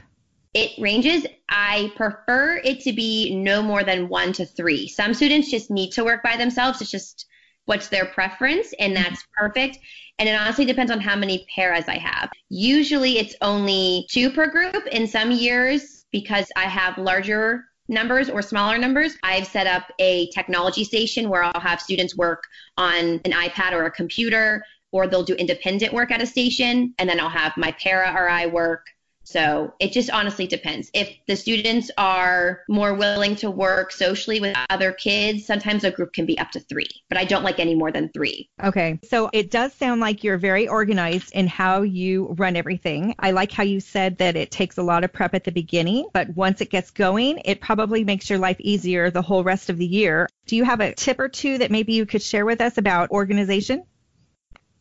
It 0.54 0.80
ranges. 0.80 1.26
I 1.50 1.92
prefer 1.96 2.62
it 2.64 2.82
to 2.82 2.94
be 2.94 3.36
no 3.36 3.62
more 3.62 3.84
than 3.84 4.10
one 4.10 4.34
to 4.34 4.46
three. 4.46 4.88
Some 4.88 5.14
students 5.14 5.50
just 5.50 5.72
need 5.72 5.92
to 5.92 6.04
work 6.04 6.22
by 6.24 6.38
themselves. 6.38 6.82
It's 6.82 6.92
just 6.92 7.26
what's 7.66 7.88
their 7.88 8.06
preference, 8.06 8.74
and 8.80 8.94
mm-hmm. 8.94 9.04
that's 9.04 9.24
perfect. 9.36 9.80
And 10.20 10.30
it 10.30 10.40
honestly 10.40 10.66
depends 10.66 10.92
on 10.92 11.00
how 11.00 11.16
many 11.16 11.46
paras 11.56 11.86
I 11.88 11.98
have. 11.98 12.30
Usually 12.50 13.18
it's 13.18 13.36
only 13.42 14.06
two 14.12 14.30
per 14.30 14.48
group. 14.48 14.86
In 14.92 15.08
some 15.08 15.32
years, 15.32 16.06
because 16.12 16.48
I 16.56 16.64
have 16.64 16.98
larger 16.98 17.66
numbers 17.88 18.30
or 18.30 18.42
smaller 18.42 18.78
numbers, 18.78 19.18
I've 19.24 19.48
set 19.48 19.66
up 19.66 19.92
a 20.00 20.30
technology 20.30 20.84
station 20.84 21.30
where 21.30 21.44
I'll 21.44 21.60
have 21.60 21.82
students 21.82 22.16
work 22.16 22.44
on 22.78 23.22
an 23.26 23.32
iPad 23.32 23.72
or 23.72 23.86
a 23.86 23.92
computer, 23.92 24.64
or 24.92 25.08
they'll 25.08 25.24
do 25.24 25.34
independent 25.34 25.94
work 25.94 26.12
at 26.12 26.22
a 26.22 26.28
station, 26.28 26.94
and 27.00 27.10
then 27.10 27.20
I'll 27.20 27.30
have 27.30 27.58
my 27.58 27.72
para 27.72 28.14
or 28.16 28.30
I 28.30 28.46
work 28.46 28.86
so 29.34 29.74
it 29.80 29.92
just 29.92 30.12
honestly 30.12 30.46
depends. 30.46 30.92
If 30.94 31.10
the 31.26 31.36
students 31.36 31.90
are 31.98 32.62
more 32.70 32.94
willing 32.94 33.36
to 33.38 33.50
work 33.50 33.92
socially 33.92 34.40
with 34.40 34.56
other 34.70 34.92
kids, 34.92 35.46
sometimes 35.46 35.84
a 35.84 35.90
group 35.90 36.14
can 36.14 36.28
be 36.28 36.38
up 36.38 36.52
to 36.52 36.60
three, 36.60 36.90
but 37.10 37.18
I 37.18 37.26
don't 37.26 37.44
like 37.44 37.60
any 37.60 37.74
more 37.74 37.92
than 37.92 38.10
three. 38.10 38.50
Okay. 38.64 39.00
So 39.10 39.32
it 39.34 39.50
does 39.50 39.74
sound 39.74 40.02
like 40.02 40.24
you're 40.24 40.38
very 40.38 40.68
organized 40.68 41.34
in 41.34 41.48
how 41.48 41.82
you 41.82 42.36
run 42.38 42.56
everything. 42.56 43.16
I 43.18 43.32
like 43.32 43.52
how 43.52 43.64
you 43.64 43.80
said 43.80 44.20
that 44.20 44.36
it 44.36 44.52
takes 44.52 44.78
a 44.78 44.84
lot 44.84 45.04
of 45.04 45.12
prep 45.12 45.34
at 45.34 45.44
the 45.44 45.52
beginning, 45.52 46.08
but 46.14 46.30
once 46.36 46.62
it 46.62 46.70
gets 46.70 46.92
going, 46.92 47.42
it 47.44 47.60
probably 47.60 48.04
makes 48.04 48.30
your 48.30 48.38
life 48.38 48.58
easier 48.60 49.10
the 49.10 49.24
whole 49.24 49.44
rest 49.44 49.72
of 49.72 49.78
the 49.78 49.88
year. 49.88 50.30
Do 50.46 50.56
you 50.56 50.64
have 50.64 50.80
a 50.80 50.94
tip 50.94 51.20
or 51.20 51.30
two 51.30 51.58
that 51.58 51.72
maybe 51.72 51.94
you 51.94 52.06
could 52.06 52.22
share 52.22 52.46
with 52.46 52.62
us 52.62 52.78
about 52.78 53.10
organization? 53.10 53.84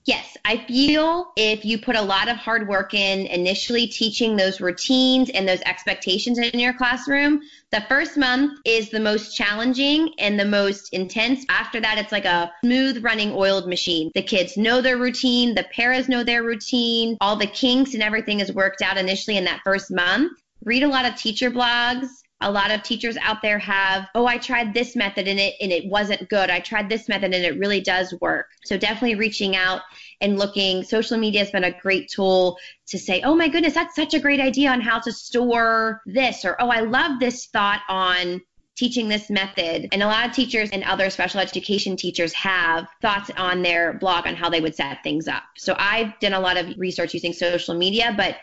Yes, 0.05 0.37
I 0.45 0.57
feel 0.67 1.33
if 1.37 1.65
you 1.65 1.79
put 1.79 1.95
a 1.95 2.03
lot 2.03 2.29
of 2.29 2.37
hard 2.37 2.67
work 2.67 2.93
in 2.93 3.27
initially 3.27 3.87
teaching 3.87 4.37
those 4.37 4.61
routines 4.61 5.31
and 5.31 5.49
those 5.49 5.61
expectations 5.61 6.39
in 6.39 6.59
your 6.59 6.73
classroom, 6.73 7.41
the 7.71 7.83
first 7.89 8.17
month 8.17 8.59
is 8.65 8.91
the 8.91 8.99
most 8.99 9.37
challenging 9.37 10.13
and 10.19 10.41
the 10.41 10.45
most 10.45 10.93
intense. 10.93 11.45
After 11.49 11.81
that, 11.81 11.99
it's 11.99 12.11
like 12.11 12.25
a 12.25 12.53
smooth 12.65 13.05
running 13.05 13.33
oiled 13.33 13.69
machine. 13.69 14.11
The 14.15 14.23
kids 14.23 14.57
know 14.57 14.81
their 14.81 14.99
routine, 14.99 15.55
the 15.55 15.67
paras 15.73 16.09
know 16.09 16.25
their 16.25 16.43
routine, 16.43 17.17
all 17.21 17.37
the 17.37 17.47
kinks 17.47 17.95
and 17.95 18.03
everything 18.03 18.41
is 18.41 18.53
worked 18.53 18.83
out 18.83 18.99
initially 18.99 19.37
in 19.37 19.45
that 19.45 19.61
first 19.63 19.93
month. 19.93 20.33
Read 20.65 20.83
a 20.83 20.89
lot 20.89 21.05
of 21.05 21.15
teacher 21.15 21.51
blogs 21.51 22.09
a 22.43 22.51
lot 22.51 22.71
of 22.71 22.83
teachers 22.83 23.17
out 23.23 23.41
there 23.43 23.59
have 23.59 24.09
oh 24.15 24.27
i 24.27 24.37
tried 24.37 24.75
this 24.75 24.95
method 24.97 25.27
and 25.29 25.39
it 25.39 25.55
and 25.61 25.73
it 25.73 25.87
wasn't 25.87 26.29
good 26.29 26.51
i 26.51 26.61
tried 26.61 26.89
this 26.89 27.09
method 27.09 27.35
and 27.35 27.45
it 27.45 27.59
really 27.59 27.81
does 27.81 28.15
work 28.21 28.47
so 28.65 28.77
definitely 28.77 29.15
reaching 29.15 29.57
out 29.57 29.81
and 30.21 30.39
looking 30.39 30.83
social 30.83 31.19
media 31.19 31.41
has 31.41 31.51
been 31.51 31.65
a 31.65 31.81
great 31.81 32.09
tool 32.09 32.57
to 32.87 32.99
say 32.99 33.23
oh 33.23 33.35
my 33.35 33.49
goodness 33.49 33.75
that's 33.75 33.97
such 33.97 34.15
a 34.15 34.21
great 34.21 34.41
idea 34.41 34.71
on 34.71 34.81
how 34.81 34.99
to 34.99 35.13
store 35.13 36.03
this 36.07 36.45
or 36.45 36.61
oh 36.61 36.69
i 36.69 36.81
love 36.81 37.19
this 37.21 37.47
thought 37.47 37.81
on 37.89 38.41
teaching 38.77 39.09
this 39.09 39.31
method. 39.31 39.89
And 39.93 40.03
a 40.03 40.07
lot 40.07 40.27
of 40.27 40.33
teachers 40.33 40.71
and 40.71 40.83
other 40.85 41.11
special 41.11 41.41
education 41.41 41.97
teachers 41.97 42.33
have 42.33 42.89
thoughts 43.01 43.31
on 43.37 43.63
their 43.63 43.95
blog 43.95 44.27
on 44.27 44.35
how 44.35 44.49
they 44.49 44.61
would 44.61 44.75
set 44.75 45.03
things 45.03 45.29
up. 45.29 45.43
So 45.57 45.75
I've 45.79 46.19
done 46.21 46.33
a 46.33 46.41
lot 46.41 46.57
of 46.57 46.79
research 46.79 47.15
using 47.15 47.33
social 47.33 47.75
media, 47.75 48.15
but 48.17 48.37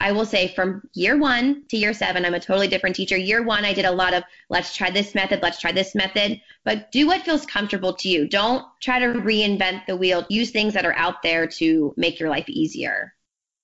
I 0.00 0.12
will 0.12 0.24
say 0.24 0.48
from 0.48 0.82
year 0.94 1.18
one 1.18 1.64
to 1.68 1.76
year 1.76 1.92
seven, 1.92 2.24
I'm 2.24 2.34
a 2.34 2.40
totally 2.40 2.68
different 2.68 2.96
teacher. 2.96 3.16
Year 3.16 3.42
one, 3.42 3.66
I 3.66 3.74
did 3.74 3.84
a 3.84 3.90
lot 3.90 4.14
of 4.14 4.24
let's 4.48 4.74
try 4.74 4.90
this 4.90 5.14
method, 5.14 5.40
let's 5.42 5.60
try 5.60 5.72
this 5.72 5.94
method, 5.94 6.40
but 6.64 6.90
do 6.90 7.06
what 7.06 7.22
feels 7.22 7.44
comfortable 7.44 7.92
to 7.94 8.08
you. 8.08 8.26
Don't 8.26 8.64
try 8.80 8.98
to 8.98 9.06
reinvent 9.06 9.86
the 9.86 9.96
wheel. 9.96 10.24
Use 10.30 10.50
things 10.50 10.72
that 10.74 10.86
are 10.86 10.94
out 10.94 11.22
there 11.22 11.46
to 11.46 11.92
make 11.98 12.18
your 12.18 12.30
life 12.30 12.48
easier. 12.48 13.14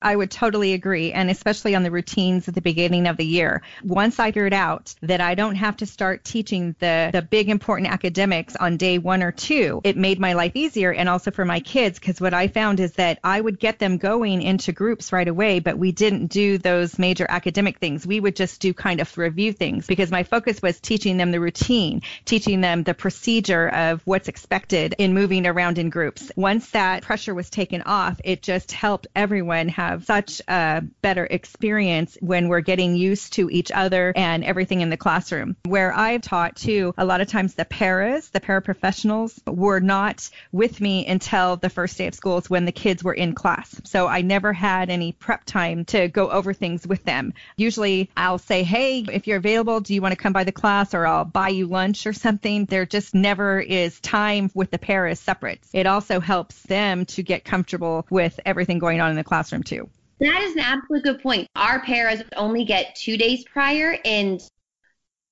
I 0.00 0.14
would 0.14 0.30
totally 0.30 0.72
agree, 0.72 1.12
and 1.12 1.30
especially 1.30 1.74
on 1.74 1.82
the 1.82 1.90
routines 1.90 2.46
at 2.46 2.54
the 2.54 2.60
beginning 2.60 3.06
of 3.06 3.16
the 3.16 3.26
year. 3.26 3.62
Once 3.82 4.20
I 4.20 4.30
figured 4.36 4.52
out 4.52 4.94
that 5.00 5.22
I 5.22 5.34
don't 5.34 5.54
have 5.54 5.78
to 5.78 5.86
start 5.86 6.22
teaching 6.22 6.76
the, 6.78 7.08
the 7.10 7.22
big 7.22 7.48
important 7.48 7.90
academics 7.90 8.54
on 8.54 8.76
day 8.76 8.98
one 8.98 9.22
or 9.22 9.32
two, 9.32 9.80
it 9.82 9.96
made 9.96 10.20
my 10.20 10.34
life 10.34 10.52
easier 10.54 10.92
and 10.92 11.08
also 11.08 11.30
for 11.30 11.46
my 11.46 11.60
kids 11.60 11.98
because 11.98 12.20
what 12.20 12.34
I 12.34 12.48
found 12.48 12.78
is 12.78 12.92
that 12.94 13.18
I 13.24 13.40
would 13.40 13.58
get 13.58 13.78
them 13.78 13.96
going 13.96 14.42
into 14.42 14.72
groups 14.72 15.10
right 15.10 15.26
away, 15.26 15.60
but 15.60 15.78
we 15.78 15.90
didn't 15.90 16.26
do 16.26 16.58
those 16.58 16.98
major 16.98 17.24
academic 17.26 17.78
things. 17.78 18.06
We 18.06 18.20
would 18.20 18.36
just 18.36 18.60
do 18.60 18.74
kind 18.74 19.00
of 19.00 19.16
review 19.16 19.54
things 19.54 19.86
because 19.86 20.10
my 20.10 20.22
focus 20.22 20.60
was 20.60 20.78
teaching 20.80 21.16
them 21.16 21.30
the 21.30 21.40
routine, 21.40 22.02
teaching 22.26 22.60
them 22.60 22.82
the 22.82 22.92
procedure 22.92 23.68
of 23.68 24.02
what's 24.04 24.28
expected 24.28 24.94
in 24.98 25.14
moving 25.14 25.46
around 25.46 25.78
in 25.78 25.88
groups. 25.88 26.30
Once 26.36 26.68
that 26.72 27.04
pressure 27.04 27.34
was 27.34 27.48
taken 27.48 27.80
off, 27.80 28.20
it 28.22 28.42
just 28.42 28.70
helped 28.70 29.06
everyone 29.16 29.68
have 29.68 29.85
have 29.90 30.04
such 30.04 30.42
a 30.48 30.82
better 31.02 31.24
experience 31.24 32.16
when 32.20 32.48
we're 32.48 32.60
getting 32.60 32.96
used 32.96 33.34
to 33.34 33.48
each 33.50 33.70
other 33.70 34.12
and 34.16 34.44
everything 34.44 34.80
in 34.80 34.90
the 34.90 34.96
classroom. 34.96 35.56
Where 35.64 35.92
I've 35.92 36.22
taught 36.22 36.56
too, 36.56 36.94
a 36.98 37.04
lot 37.04 37.20
of 37.20 37.28
times 37.28 37.54
the 37.54 37.64
paras, 37.64 38.30
the 38.30 38.40
paraprofessionals, 38.40 39.38
were 39.46 39.80
not 39.80 40.28
with 40.52 40.80
me 40.80 41.06
until 41.06 41.56
the 41.56 41.70
first 41.70 41.96
day 41.98 42.06
of 42.06 42.14
school 42.14 42.38
is 42.38 42.50
when 42.50 42.64
the 42.64 42.72
kids 42.72 43.04
were 43.04 43.14
in 43.14 43.34
class. 43.34 43.80
So 43.84 44.06
I 44.06 44.22
never 44.22 44.52
had 44.52 44.90
any 44.90 45.12
prep 45.12 45.44
time 45.44 45.84
to 45.86 46.08
go 46.08 46.30
over 46.30 46.52
things 46.52 46.86
with 46.86 47.04
them. 47.04 47.32
Usually 47.56 48.10
I'll 48.16 48.38
say, 48.38 48.62
hey, 48.62 49.00
if 49.00 49.26
you're 49.26 49.38
available, 49.38 49.80
do 49.80 49.94
you 49.94 50.02
want 50.02 50.12
to 50.12 50.16
come 50.16 50.32
by 50.32 50.44
the 50.44 50.52
class 50.52 50.94
or 50.94 51.06
I'll 51.06 51.24
buy 51.24 51.48
you 51.48 51.66
lunch 51.66 52.06
or 52.06 52.12
something? 52.12 52.66
There 52.66 52.86
just 52.86 53.14
never 53.14 53.60
is 53.60 54.00
time 54.00 54.50
with 54.54 54.70
the 54.70 54.78
paras 54.78 55.20
separate. 55.20 55.60
It 55.72 55.86
also 55.86 56.20
helps 56.20 56.60
them 56.62 57.06
to 57.06 57.22
get 57.22 57.44
comfortable 57.44 58.06
with 58.10 58.38
everything 58.44 58.78
going 58.78 59.00
on 59.00 59.10
in 59.10 59.16
the 59.16 59.24
classroom 59.24 59.62
too. 59.62 59.75
That 60.20 60.42
is 60.42 60.54
an 60.54 60.60
absolute 60.60 61.04
good 61.04 61.22
point. 61.22 61.48
Our 61.56 61.80
paras 61.80 62.22
only 62.36 62.64
get 62.64 62.94
two 62.94 63.16
days 63.16 63.44
prior, 63.44 63.98
and 64.04 64.40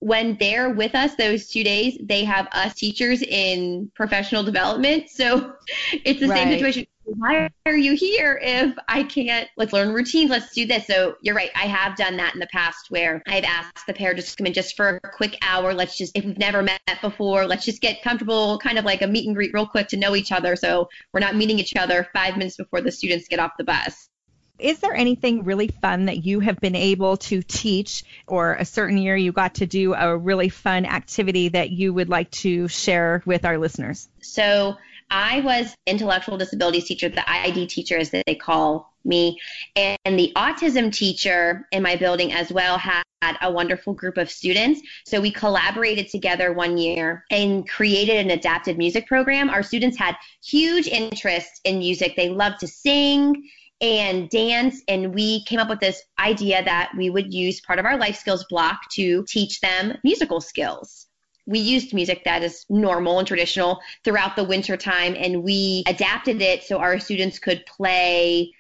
when 0.01 0.37
they're 0.39 0.69
with 0.69 0.95
us 0.95 1.15
those 1.15 1.49
two 1.49 1.65
days, 1.65 1.97
they 2.03 2.25
have 2.25 2.47
us 2.53 2.75
teachers 2.75 3.23
in 3.23 3.91
professional 3.95 4.43
development. 4.43 5.09
So 5.09 5.55
it's 5.93 6.21
the 6.21 6.29
right. 6.29 6.45
same 6.45 6.53
situation. 6.53 6.87
Why 7.05 7.49
are 7.67 7.77
you 7.77 7.95
here 7.95 8.39
if 8.43 8.75
I 8.89 9.03
can't? 9.03 9.49
Let's 9.57 9.73
learn 9.73 9.95
routines. 9.95 10.31
Let's 10.31 10.53
do 10.55 10.67
this. 10.67 10.87
So 10.87 11.17
you're 11.23 11.35
right. 11.35 11.51
I 11.55 11.67
have 11.67 11.97
done 11.97 12.17
that 12.19 12.35
in 12.35 12.41
the 12.41 12.47
past 12.49 12.91
where 12.91 13.23
I've 13.27 13.45
asked 13.45 13.87
the 13.87 13.95
pair 13.95 14.15
just 14.15 14.31
to 14.31 14.37
come 14.37 14.47
in 14.47 14.53
just 14.53 14.77
for 14.77 15.01
a 15.03 15.11
quick 15.11 15.39
hour. 15.43 15.73
Let's 15.73 15.97
just, 15.97 16.17
if 16.17 16.25
we've 16.25 16.39
never 16.39 16.63
met 16.63 16.81
before, 17.01 17.47
let's 17.47 17.65
just 17.65 17.81
get 17.81 18.03
comfortable, 18.03 18.59
kind 18.59 18.79
of 18.79 18.85
like 18.85 19.03
a 19.03 19.07
meet 19.07 19.27
and 19.27 19.35
greet 19.35 19.53
real 19.55 19.67
quick 19.67 19.89
to 19.89 19.97
know 19.97 20.15
each 20.17 20.33
other. 20.33 20.57
So 20.57 20.89
we're 21.13 21.21
not 21.21 21.37
meeting 21.37 21.59
each 21.59 21.77
other 21.77 22.09
five 22.13 22.37
minutes 22.37 22.57
before 22.57 22.81
the 22.81 22.93
students 22.93 23.29
get 23.29 23.39
off 23.39 23.53
the 23.59 23.65
bus. 23.65 24.09
Is 24.59 24.79
there 24.79 24.95
anything 24.95 25.45
really 25.45 25.69
fun 25.69 26.07
that 26.07 26.25
you 26.25 26.41
have 26.41 26.61
been 26.61 26.77
able 26.77 27.17
to 27.19 27.43
teach, 27.43 28.05
or 28.27 28.55
a 28.55 28.65
certain 28.65 28.99
year 28.99 29.17
you 29.17 29.33
got 29.33 29.57
to 29.57 29.67
do 29.67 29.95
a 29.95 30.17
really 30.17 30.49
fun 30.49 30.87
activity 30.87 31.49
that 31.49 31.71
you 31.71 31.93
would 31.93 32.09
like 32.09 32.31
to 32.31 32.69
share 32.69 33.23
with 33.27 33.45
our 33.45 33.59
listeners? 33.59 34.09
So, 34.21 34.77
I 35.11 35.41
was 35.41 35.75
intellectual 35.87 36.39
disabilities 36.39 36.85
teacher, 36.85 37.09
the 37.09 37.31
ID 37.31 37.67
teacher 37.67 37.99
as 37.99 38.11
they 38.11 38.35
call 38.41 38.93
me, 39.05 39.39
and 39.77 40.19
the 40.19 40.33
autism 40.35 40.93
teacher 40.93 41.69
in 41.71 41.83
my 41.83 41.97
building 41.97 42.33
as 42.33 42.51
well 42.51 42.79
had 42.79 43.03
a 43.43 43.51
wonderful 43.51 43.93
group 43.93 44.17
of 44.17 44.31
students. 44.31 44.81
So 45.05 45.21
we 45.21 45.31
collaborated 45.31 46.09
together 46.09 46.53
one 46.53 46.79
year 46.79 47.25
and 47.31 47.69
created 47.69 48.17
an 48.17 48.31
adapted 48.31 48.79
music 48.79 49.07
program. 49.07 49.51
Our 49.51 49.63
students 49.63 49.99
had 49.99 50.17
huge 50.43 50.89
interest 50.89 51.61
in 51.65 51.79
music. 51.79 52.17
They 52.17 52.31
loved 52.31 52.61
to 52.61 52.67
sing 52.67 53.49
and 53.81 54.29
dance. 54.31 54.83
And 54.89 55.15
we 55.15 55.45
came 55.45 55.59
up 55.59 55.69
with 55.69 55.81
this 55.81 56.03
idea 56.19 56.63
that 56.65 56.93
we 56.97 57.11
would 57.11 57.33
use 57.33 57.61
part 57.61 57.79
of 57.79 57.85
our 57.85 57.97
life 57.97 58.17
skills 58.17 58.45
block 58.49 58.89
to 58.93 59.25
teach 59.29 59.61
them 59.61 59.99
musical 60.03 60.41
skills 60.41 61.07
we 61.47 61.59
used 61.59 61.93
music 61.93 62.25
that 62.25 62.43
is 62.43 62.65
normal 62.71 63.19
and 63.19 63.29
traditional 63.29 63.81
throughout 64.03 64.35
the 64.35 64.45
winter 64.45 64.79
time 64.79 65.15
and 65.15 65.43
we 65.43 65.83
adapted 65.87 66.41
it 66.41 66.63
so 66.63 66.79
our 66.79 66.99
students 66.99 67.39
could 67.39 67.65
play 67.67 68.51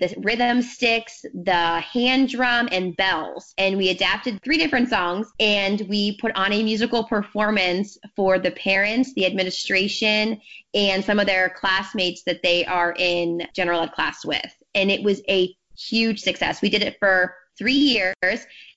the 0.00 0.14
rhythm 0.18 0.62
sticks, 0.62 1.24
the 1.34 1.80
hand 1.80 2.30
drum, 2.30 2.68
and 2.72 2.96
bells. 2.96 3.52
And 3.58 3.76
we 3.76 3.90
adapted 3.90 4.42
three 4.42 4.56
different 4.56 4.88
songs 4.88 5.30
and 5.38 5.82
we 5.82 6.16
put 6.16 6.34
on 6.34 6.52
a 6.52 6.62
musical 6.62 7.04
performance 7.04 7.98
for 8.16 8.38
the 8.38 8.50
parents, 8.50 9.12
the 9.12 9.26
administration, 9.26 10.40
and 10.72 11.04
some 11.04 11.20
of 11.20 11.26
their 11.26 11.50
classmates 11.50 12.22
that 12.24 12.42
they 12.42 12.64
are 12.64 12.94
in 12.98 13.46
general 13.54 13.82
ed 13.82 13.92
class 13.92 14.24
with. 14.24 14.50
And 14.74 14.90
it 14.90 15.02
was 15.02 15.22
a 15.28 15.54
huge 15.76 16.20
success. 16.20 16.62
We 16.62 16.70
did 16.70 16.82
it 16.82 16.96
for 16.98 17.34
three 17.58 17.72
years 17.72 18.14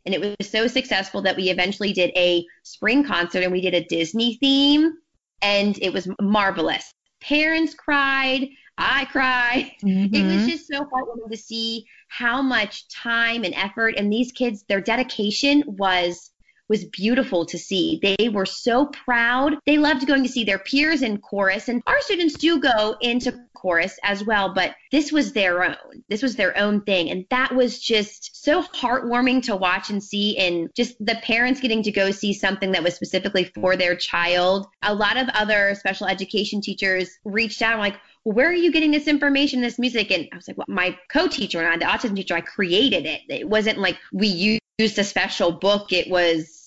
and 0.05 0.13
it 0.13 0.19
was 0.19 0.49
so 0.49 0.67
successful 0.67 1.21
that 1.21 1.37
we 1.37 1.49
eventually 1.49 1.93
did 1.93 2.11
a 2.15 2.45
spring 2.63 3.03
concert 3.03 3.43
and 3.43 3.51
we 3.51 3.61
did 3.61 3.73
a 3.73 3.85
Disney 3.85 4.35
theme 4.35 4.93
and 5.41 5.77
it 5.81 5.93
was 5.93 6.07
marvelous. 6.21 6.93
Parents 7.21 7.73
cried, 7.73 8.49
I 8.77 9.05
cried. 9.05 9.71
Mm-hmm. 9.83 10.13
It 10.13 10.23
was 10.23 10.33
mm-hmm. 10.33 10.47
just 10.47 10.67
so 10.67 10.85
heartwarming 10.85 11.31
to 11.31 11.37
see 11.37 11.85
how 12.09 12.41
much 12.41 12.87
time 12.89 13.43
and 13.43 13.53
effort 13.53 13.95
and 13.97 14.11
these 14.11 14.31
kids, 14.31 14.65
their 14.67 14.81
dedication 14.81 15.63
was 15.65 16.31
was 16.73 16.85
beautiful 16.85 17.45
to 17.45 17.59
see. 17.59 17.99
They 18.01 18.29
were 18.29 18.47
so 18.47 18.87
proud. 18.87 19.57
They 19.67 19.77
loved 19.77 20.07
going 20.07 20.23
to 20.23 20.29
see 20.29 20.43
their 20.43 20.57
peers 20.57 21.03
in 21.03 21.19
chorus, 21.19 21.69
and 21.69 21.83
our 21.85 22.01
students 22.01 22.33
do 22.33 22.59
go 22.59 22.95
into 22.99 23.39
chorus 23.53 23.99
as 24.03 24.25
well, 24.25 24.53
but 24.55 24.71
this 24.91 25.11
was 25.11 25.33
their 25.33 25.63
own. 25.63 26.03
This 26.09 26.23
was 26.23 26.35
their 26.35 26.57
own 26.57 26.81
thing. 26.81 27.11
And 27.11 27.25
that 27.29 27.53
was 27.53 27.79
just 27.79 28.43
so 28.43 28.63
heartwarming 28.63 29.43
to 29.43 29.55
watch 29.55 29.91
and 29.91 30.03
see, 30.03 30.35
and 30.39 30.69
just 30.75 30.97
the 30.99 31.15
parents 31.21 31.61
getting 31.61 31.83
to 31.83 31.91
go 31.91 32.09
see 32.09 32.33
something 32.33 32.71
that 32.71 32.83
was 32.83 32.95
specifically 32.95 33.45
for 33.53 33.77
their 33.77 33.95
child. 33.95 34.65
A 34.81 34.95
lot 34.95 35.17
of 35.17 35.29
other 35.29 35.75
special 35.75 36.07
education 36.07 36.59
teachers 36.59 37.11
reached 37.23 37.61
out, 37.61 37.77
like, 37.77 37.97
where 38.23 38.49
are 38.49 38.53
you 38.53 38.71
getting 38.71 38.91
this 38.91 39.07
information, 39.07 39.61
this 39.61 39.77
music? 39.77 40.09
And 40.09 40.27
I 40.33 40.35
was 40.37 40.47
like, 40.47 40.57
well, 40.57 40.65
my 40.67 40.97
co-teacher 41.09 41.61
and 41.61 41.67
I, 41.67 41.77
the 41.77 41.85
autism 41.85 42.15
teacher, 42.15 42.35
I 42.35 42.41
created 42.41 43.05
it. 43.05 43.21
It 43.29 43.47
wasn't 43.47 43.77
like 43.77 43.97
we 44.11 44.59
used 44.79 44.97
a 44.97 45.03
special 45.03 45.51
book. 45.51 45.93
It 45.93 46.09
was 46.09 46.62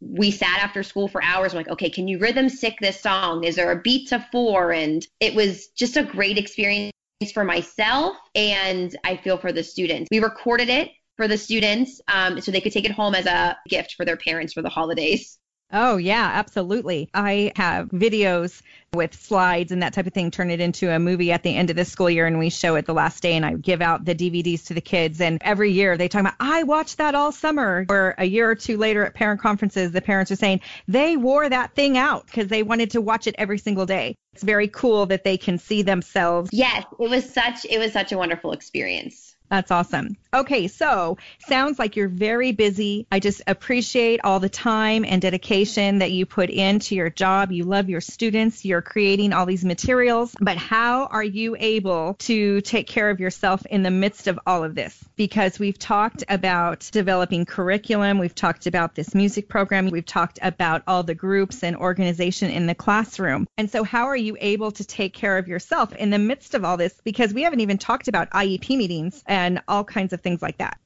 we 0.00 0.30
sat 0.30 0.62
after 0.62 0.82
school 0.82 1.08
for 1.08 1.22
hours. 1.22 1.54
Like, 1.54 1.68
okay, 1.68 1.90
can 1.90 2.08
you 2.08 2.18
rhythm 2.18 2.48
sick 2.48 2.76
this 2.80 3.00
song? 3.00 3.44
Is 3.44 3.56
there 3.56 3.72
a 3.72 3.80
beat 3.80 4.08
to 4.08 4.24
four? 4.30 4.72
And 4.72 5.06
it 5.20 5.34
was 5.34 5.68
just 5.68 5.96
a 5.96 6.04
great 6.04 6.38
experience 6.38 6.92
for 7.32 7.44
myself 7.44 8.16
and 8.34 8.96
I 9.04 9.16
feel 9.16 9.38
for 9.38 9.52
the 9.52 9.64
students. 9.64 10.08
We 10.10 10.20
recorded 10.20 10.68
it 10.68 10.90
for 11.16 11.26
the 11.26 11.36
students 11.36 12.00
um, 12.12 12.40
so 12.40 12.52
they 12.52 12.60
could 12.60 12.72
take 12.72 12.84
it 12.84 12.92
home 12.92 13.14
as 13.14 13.26
a 13.26 13.56
gift 13.68 13.94
for 13.94 14.04
their 14.04 14.16
parents 14.16 14.52
for 14.52 14.62
the 14.62 14.68
holidays. 14.68 15.37
Oh, 15.72 15.96
yeah, 15.98 16.30
absolutely. 16.34 17.10
I 17.12 17.52
have 17.56 17.88
videos 17.88 18.62
with 18.94 19.14
slides 19.14 19.70
and 19.70 19.82
that 19.82 19.92
type 19.92 20.06
of 20.06 20.14
thing, 20.14 20.30
turn 20.30 20.50
it 20.50 20.60
into 20.60 20.90
a 20.90 20.98
movie 20.98 21.30
at 21.30 21.42
the 21.42 21.54
end 21.54 21.68
of 21.68 21.76
the 21.76 21.84
school 21.84 22.08
year, 22.08 22.26
and 22.26 22.38
we 22.38 22.48
show 22.48 22.76
it 22.76 22.86
the 22.86 22.94
last 22.94 23.22
day, 23.22 23.34
and 23.34 23.44
I 23.44 23.54
give 23.54 23.82
out 23.82 24.04
the 24.04 24.14
DVDs 24.14 24.66
to 24.66 24.74
the 24.74 24.80
kids. 24.80 25.20
And 25.20 25.38
every 25.42 25.72
year 25.72 25.98
they 25.98 26.08
talk 26.08 26.20
about, 26.20 26.34
I 26.40 26.62
watched 26.62 26.96
that 26.98 27.14
all 27.14 27.32
summer. 27.32 27.84
Or 27.90 28.14
a 28.16 28.24
year 28.24 28.50
or 28.50 28.54
two 28.54 28.78
later 28.78 29.04
at 29.04 29.14
parent 29.14 29.40
conferences, 29.40 29.92
the 29.92 30.00
parents 30.00 30.30
are 30.30 30.36
saying 30.36 30.60
they 30.86 31.16
wore 31.16 31.48
that 31.48 31.74
thing 31.74 31.98
out 31.98 32.26
because 32.26 32.48
they 32.48 32.62
wanted 32.62 32.92
to 32.92 33.00
watch 33.00 33.26
it 33.26 33.34
every 33.36 33.58
single 33.58 33.84
day. 33.84 34.14
It's 34.32 34.42
very 34.42 34.68
cool 34.68 35.06
that 35.06 35.24
they 35.24 35.36
can 35.36 35.58
see 35.58 35.82
themselves. 35.82 36.50
Yes, 36.52 36.84
it 36.98 37.10
was 37.10 37.28
such 37.28 37.66
it 37.66 37.78
was 37.78 37.92
such 37.92 38.12
a 38.12 38.18
wonderful 38.18 38.52
experience. 38.52 39.34
That's 39.50 39.70
awesome. 39.70 40.16
Okay, 40.34 40.68
so 40.68 41.16
sounds 41.38 41.78
like 41.78 41.96
you're 41.96 42.08
very 42.08 42.52
busy. 42.52 43.06
I 43.10 43.18
just 43.18 43.40
appreciate 43.46 44.20
all 44.22 44.40
the 44.40 44.50
time 44.50 45.06
and 45.06 45.22
dedication 45.22 46.00
that 46.00 46.12
you 46.12 46.26
put 46.26 46.50
into 46.50 46.94
your 46.94 47.08
job. 47.08 47.50
You 47.50 47.64
love 47.64 47.88
your 47.88 48.02
students. 48.02 48.62
You're 48.62 48.82
creating 48.82 49.32
all 49.32 49.46
these 49.46 49.64
materials. 49.64 50.36
But 50.38 50.58
how 50.58 51.06
are 51.06 51.24
you 51.24 51.56
able 51.58 52.14
to 52.20 52.60
take 52.60 52.86
care 52.86 53.08
of 53.08 53.20
yourself 53.20 53.64
in 53.66 53.82
the 53.82 53.90
midst 53.90 54.26
of 54.26 54.38
all 54.46 54.64
of 54.64 54.74
this? 54.74 55.02
Because 55.16 55.58
we've 55.58 55.78
talked 55.78 56.24
about 56.28 56.88
developing 56.92 57.46
curriculum, 57.46 58.18
we've 58.18 58.34
talked 58.34 58.66
about 58.66 58.94
this 58.94 59.14
music 59.14 59.48
program, 59.48 59.88
we've 59.88 60.04
talked 60.04 60.38
about 60.42 60.82
all 60.86 61.02
the 61.02 61.14
groups 61.14 61.62
and 61.62 61.74
organization 61.74 62.50
in 62.50 62.66
the 62.66 62.74
classroom. 62.74 63.48
And 63.56 63.70
so, 63.70 63.82
how 63.82 64.04
are 64.06 64.16
you 64.16 64.36
able 64.38 64.72
to 64.72 64.84
take 64.84 65.14
care 65.14 65.38
of 65.38 65.48
yourself 65.48 65.94
in 65.94 66.10
the 66.10 66.18
midst 66.18 66.54
of 66.54 66.66
all 66.66 66.76
this? 66.76 66.94
Because 67.02 67.32
we 67.32 67.42
haven't 67.42 67.60
even 67.60 67.78
talked 67.78 68.08
about 68.08 68.30
IEP 68.30 68.76
meetings 68.76 69.22
and 69.38 69.62
all 69.68 69.84
kinds 69.84 70.12
of 70.12 70.20
things 70.20 70.42
like 70.42 70.58
that. 70.58 70.78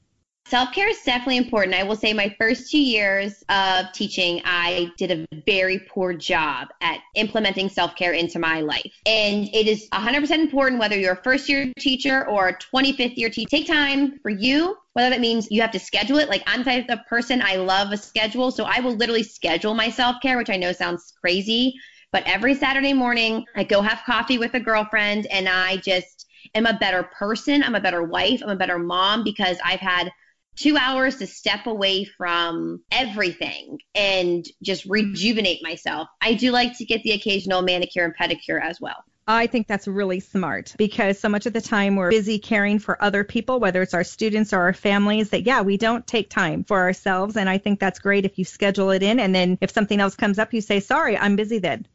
Self 0.45 0.73
care 0.73 0.89
is 0.89 1.01
definitely 1.05 1.37
important. 1.37 1.73
I 1.73 1.83
will 1.83 1.95
say 1.95 2.11
my 2.11 2.35
first 2.37 2.69
two 2.69 2.79
years 2.79 3.43
of 3.47 3.91
teaching, 3.93 4.41
I 4.43 4.91
did 4.97 5.09
a 5.09 5.41
very 5.45 5.79
poor 5.79 6.13
job 6.13 6.67
at 6.81 6.99
implementing 7.15 7.69
self 7.69 7.95
care 7.95 8.11
into 8.11 8.39
my 8.39 8.59
life. 8.59 8.91
And 9.05 9.47
it 9.53 9.67
is 9.67 9.87
100% 9.93 10.31
important 10.31 10.81
whether 10.81 10.99
you're 10.99 11.13
a 11.13 11.23
first 11.23 11.47
year 11.47 11.71
teacher 11.79 12.27
or 12.27 12.49
a 12.49 12.57
25th 12.57 13.15
year 13.15 13.29
teacher. 13.29 13.49
Take 13.49 13.67
time 13.67 14.19
for 14.19 14.29
you, 14.29 14.75
whether 14.93 15.09
that 15.09 15.21
means 15.21 15.49
you 15.49 15.61
have 15.61 15.71
to 15.71 15.79
schedule 15.79 16.17
it. 16.17 16.29
Like 16.29 16.43
I'm 16.45 16.63
type 16.63 16.89
of 16.89 16.99
person, 17.07 17.41
I 17.41 17.55
love 17.55 17.91
a 17.91 17.97
schedule. 17.97 18.51
So 18.51 18.65
I 18.65 18.81
will 18.81 18.95
literally 18.95 19.23
schedule 19.23 19.73
my 19.73 19.89
self 19.89 20.17
care, 20.21 20.37
which 20.37 20.49
I 20.49 20.57
know 20.57 20.73
sounds 20.73 21.13
crazy. 21.21 21.73
But 22.11 22.23
every 22.27 22.53
Saturday 22.53 22.93
morning, 22.93 23.45
I 23.55 23.63
go 23.63 23.81
have 23.81 24.03
coffee 24.05 24.37
with 24.37 24.53
a 24.53 24.59
girlfriend 24.59 25.25
and 25.27 25.49
I 25.49 25.77
just 25.77 26.22
am 26.55 26.65
a 26.65 26.73
better 26.73 27.03
person. 27.03 27.63
I'm 27.63 27.75
a 27.75 27.81
better 27.81 28.03
wife. 28.03 28.41
I'm 28.43 28.49
a 28.49 28.55
better 28.55 28.79
mom 28.79 29.23
because 29.23 29.57
I've 29.63 29.79
had 29.79 30.11
two 30.55 30.77
hours 30.77 31.17
to 31.17 31.27
step 31.27 31.65
away 31.65 32.05
from 32.05 32.81
everything 32.91 33.79
and 33.95 34.45
just 34.61 34.83
mm-hmm. 34.83 34.93
rejuvenate 34.93 35.63
myself. 35.63 36.07
I 36.21 36.35
do 36.35 36.51
like 36.51 36.77
to 36.77 36.85
get 36.85 37.03
the 37.03 37.11
occasional 37.11 37.61
manicure 37.61 38.05
and 38.05 38.15
pedicure 38.15 38.61
as 38.61 38.79
well. 38.79 39.03
I 39.25 39.47
think 39.47 39.67
that's 39.67 39.87
really 39.87 40.19
smart 40.19 40.75
because 40.77 41.17
so 41.17 41.29
much 41.29 41.45
of 41.45 41.53
the 41.53 41.61
time 41.61 41.95
we're 41.95 42.09
busy 42.09 42.39
caring 42.39 42.77
for 42.77 43.01
other 43.01 43.23
people, 43.23 43.61
whether 43.61 43.81
it's 43.81 43.93
our 43.93 44.03
students 44.03 44.51
or 44.51 44.59
our 44.59 44.73
families, 44.73 45.29
that 45.29 45.45
yeah, 45.45 45.61
we 45.61 45.77
don't 45.77 46.05
take 46.05 46.29
time 46.29 46.65
for 46.65 46.77
ourselves. 46.79 47.37
And 47.37 47.49
I 47.49 47.57
think 47.57 47.79
that's 47.79 47.99
great 47.99 48.25
if 48.25 48.37
you 48.37 48.43
schedule 48.43 48.91
it 48.91 49.01
in. 49.01 49.21
And 49.21 49.33
then 49.33 49.57
if 49.61 49.71
something 49.71 50.01
else 50.01 50.15
comes 50.15 50.39
up, 50.39 50.53
you 50.53 50.59
say, 50.59 50.81
sorry, 50.81 51.17
I'm 51.17 51.37
busy 51.37 51.59
then 51.59 51.87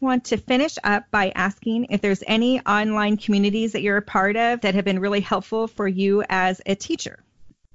want 0.00 0.24
to 0.24 0.36
finish 0.36 0.76
up 0.84 1.04
by 1.10 1.32
asking 1.34 1.86
if 1.90 2.00
there's 2.00 2.22
any 2.26 2.60
online 2.60 3.16
communities 3.16 3.72
that 3.72 3.82
you're 3.82 3.96
a 3.96 4.02
part 4.02 4.36
of 4.36 4.60
that 4.60 4.74
have 4.74 4.84
been 4.84 4.98
really 4.98 5.20
helpful 5.20 5.66
for 5.66 5.88
you 5.88 6.22
as 6.28 6.60
a 6.66 6.74
teacher. 6.74 7.22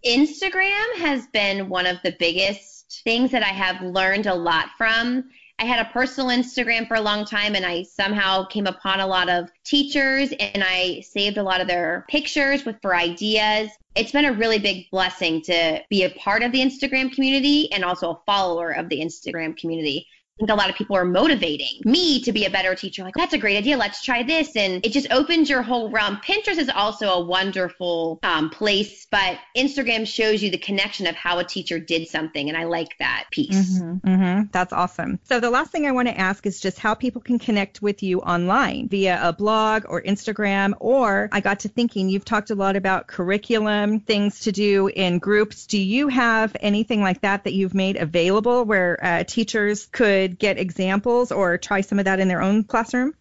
Instagram 0.06 0.96
has 0.98 1.28
been 1.28 1.70
one 1.70 1.86
of 1.86 1.98
the 2.04 2.16
biggest 2.20 3.02
things 3.04 3.32
that 3.32 3.44
I 3.44 3.50
have 3.50 3.82
learned 3.82 4.26
a 4.26 4.34
lot 4.34 4.70
from. 4.78 5.30
I 5.60 5.66
had 5.66 5.86
a 5.86 5.90
personal 5.92 6.32
Instagram 6.32 6.88
for 6.88 6.96
a 6.96 7.02
long 7.02 7.24
time 7.24 7.56
and 7.56 7.64
I 7.64 7.84
somehow 7.84 8.46
came 8.46 8.66
upon 8.66 9.00
a 9.00 9.06
lot 9.06 9.30
of 9.30 9.52
teachers 9.64 10.32
and 10.32 10.64
I 10.66 11.02
saved 11.02 11.38
a 11.38 11.44
lot 11.44 11.62
of 11.62 11.68
their 11.68 12.06
pictures 12.10 12.66
with 12.66 12.78
for 12.82 12.96
ideas. 12.96 13.70
It's 13.96 14.12
been 14.12 14.26
a 14.26 14.34
really 14.34 14.58
big 14.58 14.90
blessing 14.90 15.44
to 15.44 15.84
be 15.88 16.04
a 16.04 16.10
part 16.10 16.42
of 16.42 16.52
the 16.52 16.62
Instagram 16.62 17.14
community 17.14 17.72
and 17.72 17.86
also 17.86 18.12
a 18.12 18.22
follower 18.26 18.72
of 18.72 18.90
the 18.90 19.02
Instagram 19.02 19.56
community 19.56 20.08
think 20.40 20.50
a 20.50 20.56
lot 20.56 20.70
of 20.70 20.76
people 20.76 20.96
are 20.96 21.06
motivating 21.06 21.82
me 21.86 22.22
to 22.22 22.32
be 22.32 22.46
a 22.46 22.50
better 22.50 22.76
teacher. 22.76 23.04
Like, 23.04 23.14
that's 23.16 23.34
a 23.34 23.38
great 23.38 23.58
idea. 23.58 23.78
Let's 23.78 24.04
try 24.04 24.24
this. 24.24 24.56
And 24.56 24.86
it 24.86 24.92
just 24.92 25.12
opens 25.12 25.50
your 25.50 25.62
whole 25.62 25.90
realm. 25.90 26.18
Pinterest 26.26 26.58
is 26.58 26.70
also 26.70 27.10
a 27.10 27.20
wonderful 27.24 28.20
um, 28.24 28.50
place, 28.50 29.08
but 29.12 29.38
Instagram 29.56 30.08
shows 30.08 30.42
you 30.42 30.50
the 30.50 30.58
connection 30.58 31.08
of 31.08 31.16
how 31.16 31.40
a 31.40 31.44
teacher 31.44 31.80
did 31.80 32.08
something. 32.08 32.50
And 32.50 32.58
I 32.58 32.64
like 32.66 32.98
that 33.00 33.26
piece. 33.32 33.80
Mm-hmm, 33.80 34.08
mm-hmm. 34.08 34.42
That's 34.52 34.74
awesome. 34.74 35.20
So 35.24 35.40
the 35.40 35.50
last 35.50 35.72
thing 35.72 35.86
I 35.86 35.92
want 35.92 36.08
to 36.08 36.18
ask 36.18 36.46
is 36.46 36.60
just 36.60 36.80
how 36.80 36.96
people 36.96 37.22
can 37.22 37.40
connect 37.40 37.82
with 37.82 38.04
you 38.04 38.20
online 38.20 38.88
via 38.90 39.20
a 39.22 39.34
blog 39.34 39.86
or 39.88 40.02
Instagram. 40.02 40.74
Or 40.80 41.30
I 41.32 41.40
got 41.42 41.62
to 41.62 41.70
thinking, 41.70 42.10
you've 42.10 42.26
talked 42.26 42.50
a 42.50 42.56
lot 42.56 42.76
about 42.76 43.08
curriculum, 43.08 44.00
things 44.00 44.42
to 44.42 44.52
do 44.52 44.88
in 44.88 45.20
groups. 45.20 45.68
Do 45.68 45.80
you 45.80 46.08
have 46.08 46.56
anything 46.60 47.02
like 47.02 47.22
that 47.22 47.44
that 47.44 47.54
you've 47.54 47.76
made 47.76 47.98
available 47.98 48.66
where 48.66 48.98
uh, 49.02 49.24
teachers 49.24 49.86
could 49.86 50.21
could 50.22 50.40
get 50.40 50.60
examples 50.60 51.32
or 51.32 51.58
try 51.58 51.80
some 51.82 52.00
of 52.00 52.06
that 52.06 52.20
in 52.20 52.28
their 52.28 52.42
own 52.42 52.64
classroom? 52.64 53.14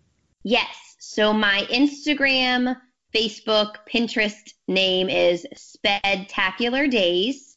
Yes. 0.45 0.97
So 0.99 1.33
my 1.33 1.67
Instagram, 1.71 2.77
Facebook, 3.15 3.77
Pinterest 3.93 4.53
name 4.69 5.09
is 5.09 5.47
Spedtacular 5.55 6.91
Days. 6.91 7.57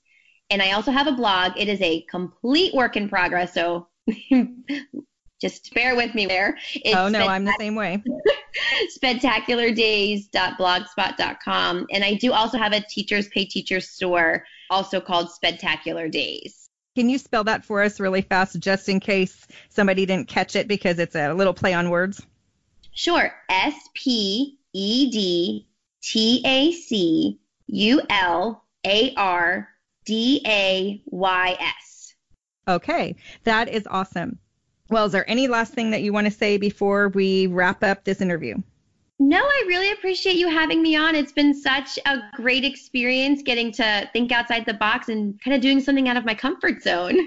And 0.50 0.62
I 0.62 0.72
also 0.72 0.92
have 0.92 1.08
a 1.08 1.14
blog. 1.14 1.54
It 1.58 1.68
is 1.68 1.82
a 1.82 2.06
complete 2.10 2.74
work 2.74 2.96
in 2.96 3.10
progress. 3.10 3.54
So 3.54 3.90
just 5.42 5.74
bear 5.74 5.96
with 5.96 6.14
me 6.16 6.26
there. 6.26 6.58
It's 6.76 6.96
oh, 6.96 7.10
no, 7.10 7.28
I'm 7.28 7.44
the 7.46 7.56
same 7.60 7.76
way. 7.76 8.02
spedtaculardays.blogspot.com. 8.98 11.88
And 11.92 12.04
I 12.04 12.16
do 12.16 12.34
also 12.34 12.58
have 12.58 12.74
a 12.74 12.82
Teachers 12.82 13.28
Pay 13.30 13.46
Teachers 13.46 13.90
store, 13.90 14.46
also 14.70 15.02
called 15.02 15.30
Spedtacular 15.30 16.12
Days. 16.12 16.63
Can 16.96 17.10
you 17.10 17.18
spell 17.18 17.44
that 17.46 17.66
for 17.66 17.82
us 17.82 18.00
really 18.00 18.22
fast, 18.22 18.60
just 18.60 18.88
in 18.88 19.00
case 19.00 19.48
somebody 19.70 20.06
didn't 20.06 20.28
catch 20.28 20.56
it 20.56 20.68
because 20.68 21.00
it's 21.00 21.16
a 21.16 21.34
little 21.34 21.54
play 21.54 21.74
on 21.74 21.90
words? 21.90 22.22
Sure. 22.94 23.34
S 23.50 23.74
P 23.96 24.60
E 24.74 25.10
D 25.10 25.68
T 26.04 26.42
A 26.46 26.72
C 26.72 27.40
U 27.68 28.02
L 28.10 28.64
A 28.86 29.14
R 29.16 29.68
D 30.06 30.42
A 30.46 31.02
Y 31.06 31.58
S. 31.60 32.14
Okay, 32.68 33.16
that 33.44 33.70
is 33.70 33.88
awesome. 33.90 34.38
Well, 34.90 35.06
is 35.06 35.12
there 35.12 35.30
any 35.30 35.48
last 35.48 35.74
thing 35.74 35.92
that 35.92 36.04
you 36.04 36.14
want 36.14 36.28
to 36.28 36.32
say 36.32 36.58
before 36.58 37.10
we 37.10 37.48
wrap 37.48 37.84
up 37.84 38.04
this 38.04 38.22
interview? 38.22 38.62
No, 39.26 39.38
I 39.38 39.64
really 39.70 39.90
appreciate 39.92 40.36
you 40.36 40.50
having 40.50 40.82
me 40.82 40.98
on. 40.98 41.16
It's 41.16 41.32
been 41.32 41.54
such 41.54 41.98
a 42.06 42.18
great 42.34 42.66
experience 42.66 43.42
getting 43.42 43.72
to 43.72 44.10
think 44.12 44.34
outside 44.34 44.66
the 44.66 44.74
box 44.74 45.08
and 45.08 45.42
kind 45.42 45.56
of 45.56 45.62
doing 45.62 45.80
something 45.80 46.10
out 46.10 46.18
of 46.18 46.26
my 46.26 46.36
comfort 46.36 46.84
zone. 46.84 47.18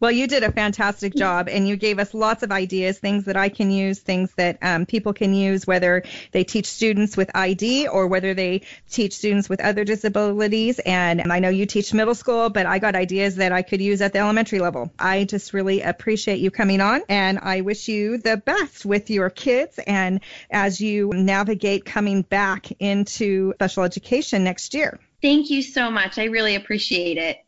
Well, 0.00 0.10
you 0.10 0.26
did 0.26 0.42
a 0.44 0.50
fantastic 0.50 1.14
job, 1.14 1.50
and 1.50 1.68
you 1.68 1.76
gave 1.76 1.98
us 1.98 2.14
lots 2.14 2.42
of 2.42 2.50
ideas, 2.50 2.98
things 2.98 3.26
that 3.26 3.36
I 3.36 3.50
can 3.50 3.70
use, 3.70 3.98
things 3.98 4.32
that 4.36 4.56
um, 4.62 4.86
people 4.86 5.12
can 5.12 5.34
use, 5.34 5.66
whether 5.66 6.04
they 6.32 6.42
teach 6.42 6.64
students 6.64 7.18
with 7.18 7.30
ID 7.34 7.86
or 7.86 8.06
whether 8.06 8.32
they 8.32 8.62
teach 8.88 9.12
students 9.12 9.50
with 9.50 9.60
other 9.60 9.84
disabilities. 9.84 10.78
And 10.78 11.30
I 11.30 11.40
know 11.40 11.50
you 11.50 11.66
teach 11.66 11.92
middle 11.92 12.14
school, 12.14 12.48
but 12.48 12.64
I 12.64 12.78
got 12.78 12.94
ideas 12.94 13.36
that 13.36 13.52
I 13.52 13.60
could 13.60 13.82
use 13.82 14.00
at 14.00 14.14
the 14.14 14.20
elementary 14.20 14.58
level. 14.58 14.90
I 14.98 15.24
just 15.24 15.52
really 15.52 15.82
appreciate 15.82 16.38
you 16.38 16.50
coming 16.50 16.80
on, 16.80 17.02
and 17.10 17.38
I 17.38 17.60
wish 17.60 17.86
you 17.86 18.16
the 18.16 18.38
best 18.38 18.86
with 18.86 19.10
your 19.10 19.28
kids 19.28 19.78
and 19.86 20.20
as 20.50 20.80
you 20.80 21.10
navigate 21.12 21.84
coming 21.84 22.22
back 22.22 22.72
into 22.80 23.52
special 23.56 23.82
education 23.82 24.44
next 24.44 24.72
year. 24.72 24.98
Thank 25.20 25.50
you 25.50 25.60
so 25.60 25.90
much. 25.90 26.16
I 26.16 26.24
really 26.24 26.54
appreciate 26.54 27.18
it. 27.18 27.44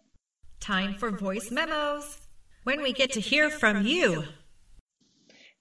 Time 0.61 0.95
for 0.95 1.11
voice 1.11 1.51
memos 1.51 2.22
when 2.65 2.81
we 2.81 2.93
get 2.93 3.13
to 3.13 3.21
hear 3.21 3.51
from 3.51 3.85
you. 3.85 4.25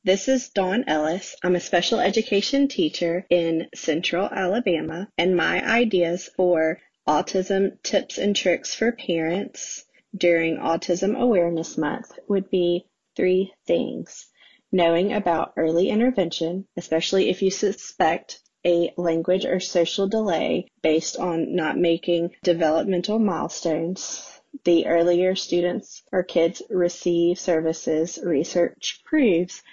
This 0.03 0.27
is 0.27 0.49
Dawn 0.49 0.83
Ellis. 0.87 1.35
I'm 1.43 1.55
a 1.55 1.59
special 1.59 1.99
education 1.99 2.67
teacher 2.67 3.25
in 3.29 3.67
Central 3.73 4.25
Alabama, 4.25 5.07
and 5.17 5.35
my 5.35 5.67
ideas 5.67 6.29
for 6.35 6.79
autism 7.07 7.81
tips 7.81 8.17
and 8.19 8.35
tricks 8.35 8.75
for 8.75 8.91
parents 8.91 9.83
during 10.15 10.57
Autism 10.57 11.17
Awareness 11.17 11.77
Month 11.77 12.11
would 12.27 12.49
be 12.49 12.85
three 13.15 13.51
things. 13.65 14.27
Knowing 14.71 15.11
about 15.11 15.53
early 15.57 15.89
intervention, 15.89 16.67
especially 16.77 17.29
if 17.29 17.41
you 17.41 17.49
suspect 17.49 18.39
a 18.63 18.93
language 18.95 19.45
or 19.45 19.59
social 19.59 20.07
delay 20.07 20.67
based 20.83 21.17
on 21.17 21.55
not 21.55 21.77
making 21.77 22.29
developmental 22.43 23.17
milestones 23.17 24.31
the 24.63 24.87
earlier 24.87 25.35
students 25.35 26.03
or 26.11 26.23
kids 26.23 26.61
receive 26.69 27.39
services, 27.39 28.19
research 28.23 29.01
proves 29.05 29.63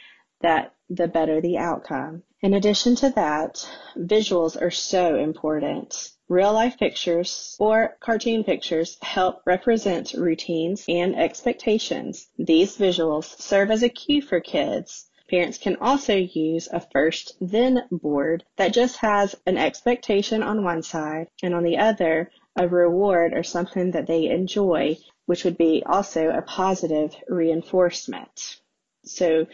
that 0.40 0.74
the 0.88 1.08
better 1.08 1.40
the 1.40 1.58
outcome. 1.58 2.22
In 2.40 2.54
addition 2.54 2.94
to 2.96 3.10
that, 3.10 3.68
visuals 3.96 4.60
are 4.60 4.70
so 4.70 5.16
important. 5.16 6.12
Real 6.28 6.52
life 6.52 6.78
pictures 6.78 7.56
or 7.58 7.96
cartoon 8.00 8.44
pictures 8.44 8.96
help 9.02 9.42
represent 9.44 10.12
routines 10.12 10.84
and 10.88 11.16
expectations. 11.16 12.28
These 12.38 12.76
visuals 12.76 13.24
serve 13.40 13.70
as 13.70 13.82
a 13.82 13.88
cue 13.88 14.22
for 14.22 14.40
kids. 14.40 15.10
Parents 15.28 15.58
can 15.58 15.76
also 15.76 16.14
use 16.14 16.68
a 16.72 16.80
first 16.80 17.36
then 17.40 17.82
board 17.90 18.44
that 18.56 18.72
just 18.72 18.98
has 18.98 19.34
an 19.44 19.58
expectation 19.58 20.42
on 20.42 20.64
one 20.64 20.82
side 20.82 21.28
and 21.42 21.54
on 21.54 21.64
the 21.64 21.76
other 21.76 22.30
a 22.56 22.68
reward 22.68 23.32
or 23.34 23.42
something 23.42 23.92
that 23.92 24.06
they 24.06 24.26
enjoy, 24.26 24.96
which 25.26 25.44
would 25.44 25.58
be 25.58 25.82
also 25.84 26.30
a 26.30 26.42
positive 26.42 27.14
reinforcement. 27.28 28.60
So 29.04 29.46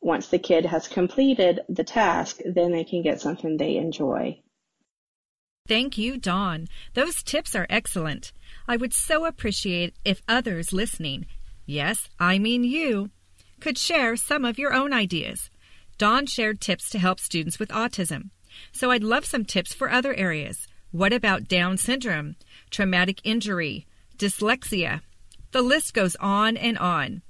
once 0.00 0.28
the 0.28 0.38
kid 0.38 0.66
has 0.66 0.88
completed 0.88 1.60
the 1.68 1.84
task, 1.84 2.40
then 2.44 2.72
they 2.72 2.84
can 2.84 3.02
get 3.02 3.20
something 3.20 3.56
they 3.56 3.76
enjoy. 3.76 4.40
Thank 5.68 5.98
you, 5.98 6.16
Dawn. 6.16 6.68
Those 6.94 7.22
tips 7.22 7.54
are 7.54 7.66
excellent. 7.70 8.32
I 8.66 8.76
would 8.76 8.92
so 8.92 9.24
appreciate 9.24 9.94
if 10.04 10.22
others 10.26 10.72
listening, 10.72 11.26
yes, 11.66 12.08
I 12.18 12.38
mean 12.38 12.64
you, 12.64 13.10
could 13.60 13.78
share 13.78 14.16
some 14.16 14.44
of 14.44 14.58
your 14.58 14.72
own 14.72 14.92
ideas. 14.92 15.50
Dawn 15.98 16.26
shared 16.26 16.60
tips 16.60 16.88
to 16.90 16.98
help 16.98 17.20
students 17.20 17.58
with 17.58 17.68
autism. 17.68 18.30
So 18.72 18.90
I'd 18.90 19.04
love 19.04 19.24
some 19.24 19.44
tips 19.44 19.74
for 19.74 19.90
other 19.90 20.14
areas. 20.14 20.66
What 20.92 21.12
about 21.12 21.46
Down 21.46 21.76
syndrome, 21.76 22.34
traumatic 22.68 23.20
injury, 23.22 23.86
dyslexia? 24.18 25.02
The 25.52 25.62
list 25.62 25.94
goes 25.94 26.16
on 26.16 26.56
and 26.56 26.76
on. 26.78 27.22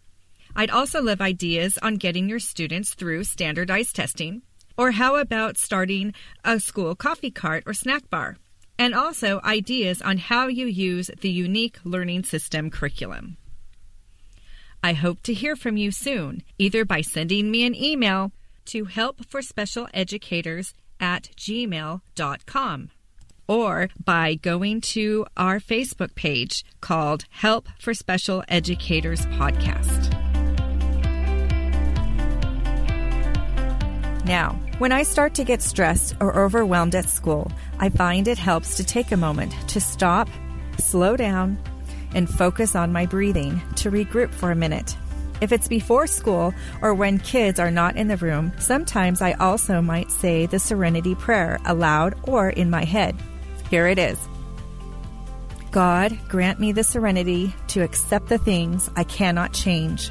I'd 0.57 0.71
also 0.71 1.03
love 1.03 1.21
ideas 1.21 1.77
on 1.83 1.97
getting 1.97 2.27
your 2.27 2.39
students 2.39 2.95
through 2.95 3.25
standardized 3.25 3.95
testing. 3.95 4.41
Or 4.79 4.93
how 4.93 5.17
about 5.17 5.59
starting 5.59 6.15
a 6.43 6.59
school 6.59 6.95
coffee 6.95 7.31
cart 7.31 7.65
or 7.67 7.75
snack 7.75 8.09
bar? 8.09 8.39
And 8.79 8.95
also 8.95 9.43
ideas 9.45 10.01
on 10.01 10.17
how 10.17 10.47
you 10.47 10.65
use 10.65 11.11
the 11.21 11.31
unique 11.31 11.79
learning 11.85 12.25
system 12.25 12.71
curriculum. 12.71 13.37
I 14.83 14.95
hope 14.95 15.21
to 15.25 15.35
hear 15.35 15.55
from 15.55 15.77
you 15.77 15.91
soon, 15.91 16.45
either 16.57 16.87
by 16.87 17.03
sending 17.03 17.51
me 17.51 17.67
an 17.67 17.75
email 17.75 18.33
to 18.67 18.87
helpforspecialeducators 18.87 20.73
at 20.99 21.25
gmail.com 21.37 22.91
or 23.51 23.89
by 24.05 24.37
going 24.37 24.81
to 24.81 25.27
our 25.37 25.59
Facebook 25.59 26.15
page 26.15 26.65
called 26.81 27.25
Help 27.31 27.69
for 27.81 27.93
Special 27.93 28.45
Educators 28.47 29.27
Podcast. 29.27 30.15
Now, 34.25 34.53
when 34.79 34.93
I 34.93 35.03
start 35.03 35.35
to 35.35 35.45
get 35.45 35.63
stressed 35.63 36.15
or 36.21 36.39
overwhelmed 36.39 36.95
at 36.95 37.09
school, 37.09 37.51
I 37.81 37.89
find 37.89 38.29
it 38.29 38.39
helps 38.39 38.77
to 38.77 38.85
take 38.85 39.11
a 39.11 39.17
moment 39.17 39.53
to 39.71 39.81
stop, 39.81 40.29
slow 40.79 41.17
down, 41.17 41.59
and 42.15 42.31
focus 42.31 42.77
on 42.77 42.93
my 42.93 43.05
breathing 43.05 43.61
to 43.77 43.91
regroup 43.91 44.33
for 44.33 44.53
a 44.53 44.57
minute. 44.57 44.97
If 45.41 45.51
it's 45.51 45.67
before 45.67 46.07
school 46.07 46.55
or 46.83 46.95
when 46.95 47.19
kids 47.19 47.59
are 47.59 47.73
not 47.73 47.97
in 47.97 48.07
the 48.07 48.17
room, 48.19 48.53
sometimes 48.61 49.21
I 49.21 49.33
also 49.33 49.81
might 49.81 50.13
say 50.13 50.47
the 50.47 50.61
Serenity 50.61 51.17
Prayer 51.17 51.59
aloud 51.65 52.15
or 52.29 52.51
in 52.51 52.71
my 52.71 52.85
head. 52.85 53.17
Here 53.71 53.87
it 53.87 53.99
is 53.99 54.19
God, 55.71 56.19
grant 56.29 56.59
me 56.59 56.73
the 56.73 56.83
serenity 56.83 57.55
to 57.69 57.83
accept 57.83 58.27
the 58.27 58.39
things 58.39 58.91
I 58.97 59.05
cannot 59.05 59.53
change, 59.53 60.11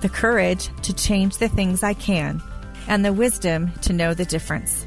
the 0.00 0.08
courage 0.08 0.68
to 0.82 0.92
change 0.92 1.36
the 1.36 1.48
things 1.48 1.84
I 1.84 1.94
can, 1.94 2.42
and 2.88 3.04
the 3.04 3.12
wisdom 3.12 3.70
to 3.82 3.92
know 3.92 4.14
the 4.14 4.24
difference. 4.24 4.84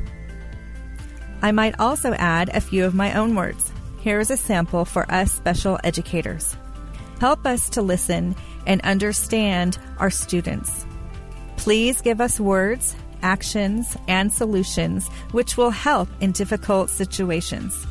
I 1.41 1.54
might 1.54 1.80
also 1.80 2.12
add 2.13 2.50
a 2.50 2.60
few 2.60 2.84
of 2.84 2.93
my 2.93 3.13
own 3.13 3.34
words. 3.34 3.71
Here 4.02 4.19
is 4.19 4.30
a 4.30 4.36
sample 4.36 4.84
for 4.84 5.10
us 5.10 5.32
special 5.32 5.80
educators. 5.86 6.58
Help 7.21 7.45
us 7.45 7.69
to 7.69 7.82
listen 7.82 8.36
and 8.67 8.82
understand 8.82 9.78
our 10.00 10.10
students. 10.10 10.86
Please 11.56 12.02
give 12.02 12.19
us 12.19 12.39
words, 12.39 12.95
actions, 13.21 13.95
and 14.10 14.34
solutions 14.34 15.08
which 15.32 15.56
will 15.56 15.69
help 15.69 16.10
in 16.19 16.34
difficult 16.34 16.89
situations. 16.89 17.88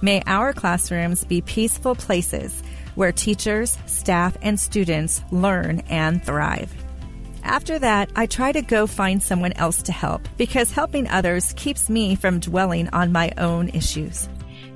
May 0.00 0.22
our 0.26 0.52
classrooms 0.52 1.24
be 1.24 1.40
peaceful 1.40 1.94
places 1.94 2.62
where 2.94 3.12
teachers, 3.12 3.78
staff, 3.86 4.36
and 4.42 4.58
students 4.58 5.22
learn 5.30 5.80
and 5.88 6.22
thrive. 6.24 6.72
After 7.44 7.78
that, 7.78 8.10
I 8.16 8.26
try 8.26 8.52
to 8.52 8.62
go 8.62 8.86
find 8.86 9.22
someone 9.22 9.52
else 9.52 9.82
to 9.82 9.92
help 9.92 10.28
because 10.36 10.72
helping 10.72 11.08
others 11.08 11.52
keeps 11.56 11.88
me 11.88 12.14
from 12.16 12.40
dwelling 12.40 12.88
on 12.90 13.12
my 13.12 13.32
own 13.38 13.68
issues. 13.70 14.28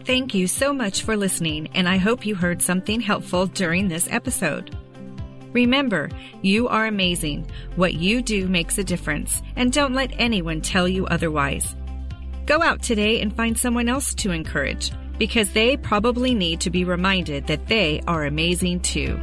Thank 0.04 0.34
you 0.34 0.46
so 0.46 0.72
much 0.72 1.02
for 1.02 1.16
listening, 1.16 1.68
and 1.74 1.88
I 1.88 1.96
hope 1.96 2.26
you 2.26 2.34
heard 2.34 2.62
something 2.62 3.00
helpful 3.00 3.46
during 3.46 3.88
this 3.88 4.08
episode. 4.10 4.76
Remember, 5.52 6.08
you 6.40 6.66
are 6.68 6.86
amazing. 6.86 7.48
What 7.76 7.94
you 7.94 8.22
do 8.22 8.48
makes 8.48 8.78
a 8.78 8.84
difference, 8.84 9.42
and 9.54 9.72
don't 9.72 9.94
let 9.94 10.12
anyone 10.18 10.60
tell 10.60 10.88
you 10.88 11.06
otherwise. 11.06 11.76
Go 12.46 12.62
out 12.62 12.82
today 12.82 13.20
and 13.20 13.36
find 13.36 13.56
someone 13.56 13.88
else 13.88 14.14
to 14.14 14.30
encourage 14.30 14.90
because 15.22 15.52
they 15.52 15.76
probably 15.76 16.34
need 16.34 16.58
to 16.58 16.68
be 16.68 16.82
reminded 16.82 17.46
that 17.46 17.68
they 17.68 18.02
are 18.08 18.24
amazing 18.24 18.80
too. 18.80 19.16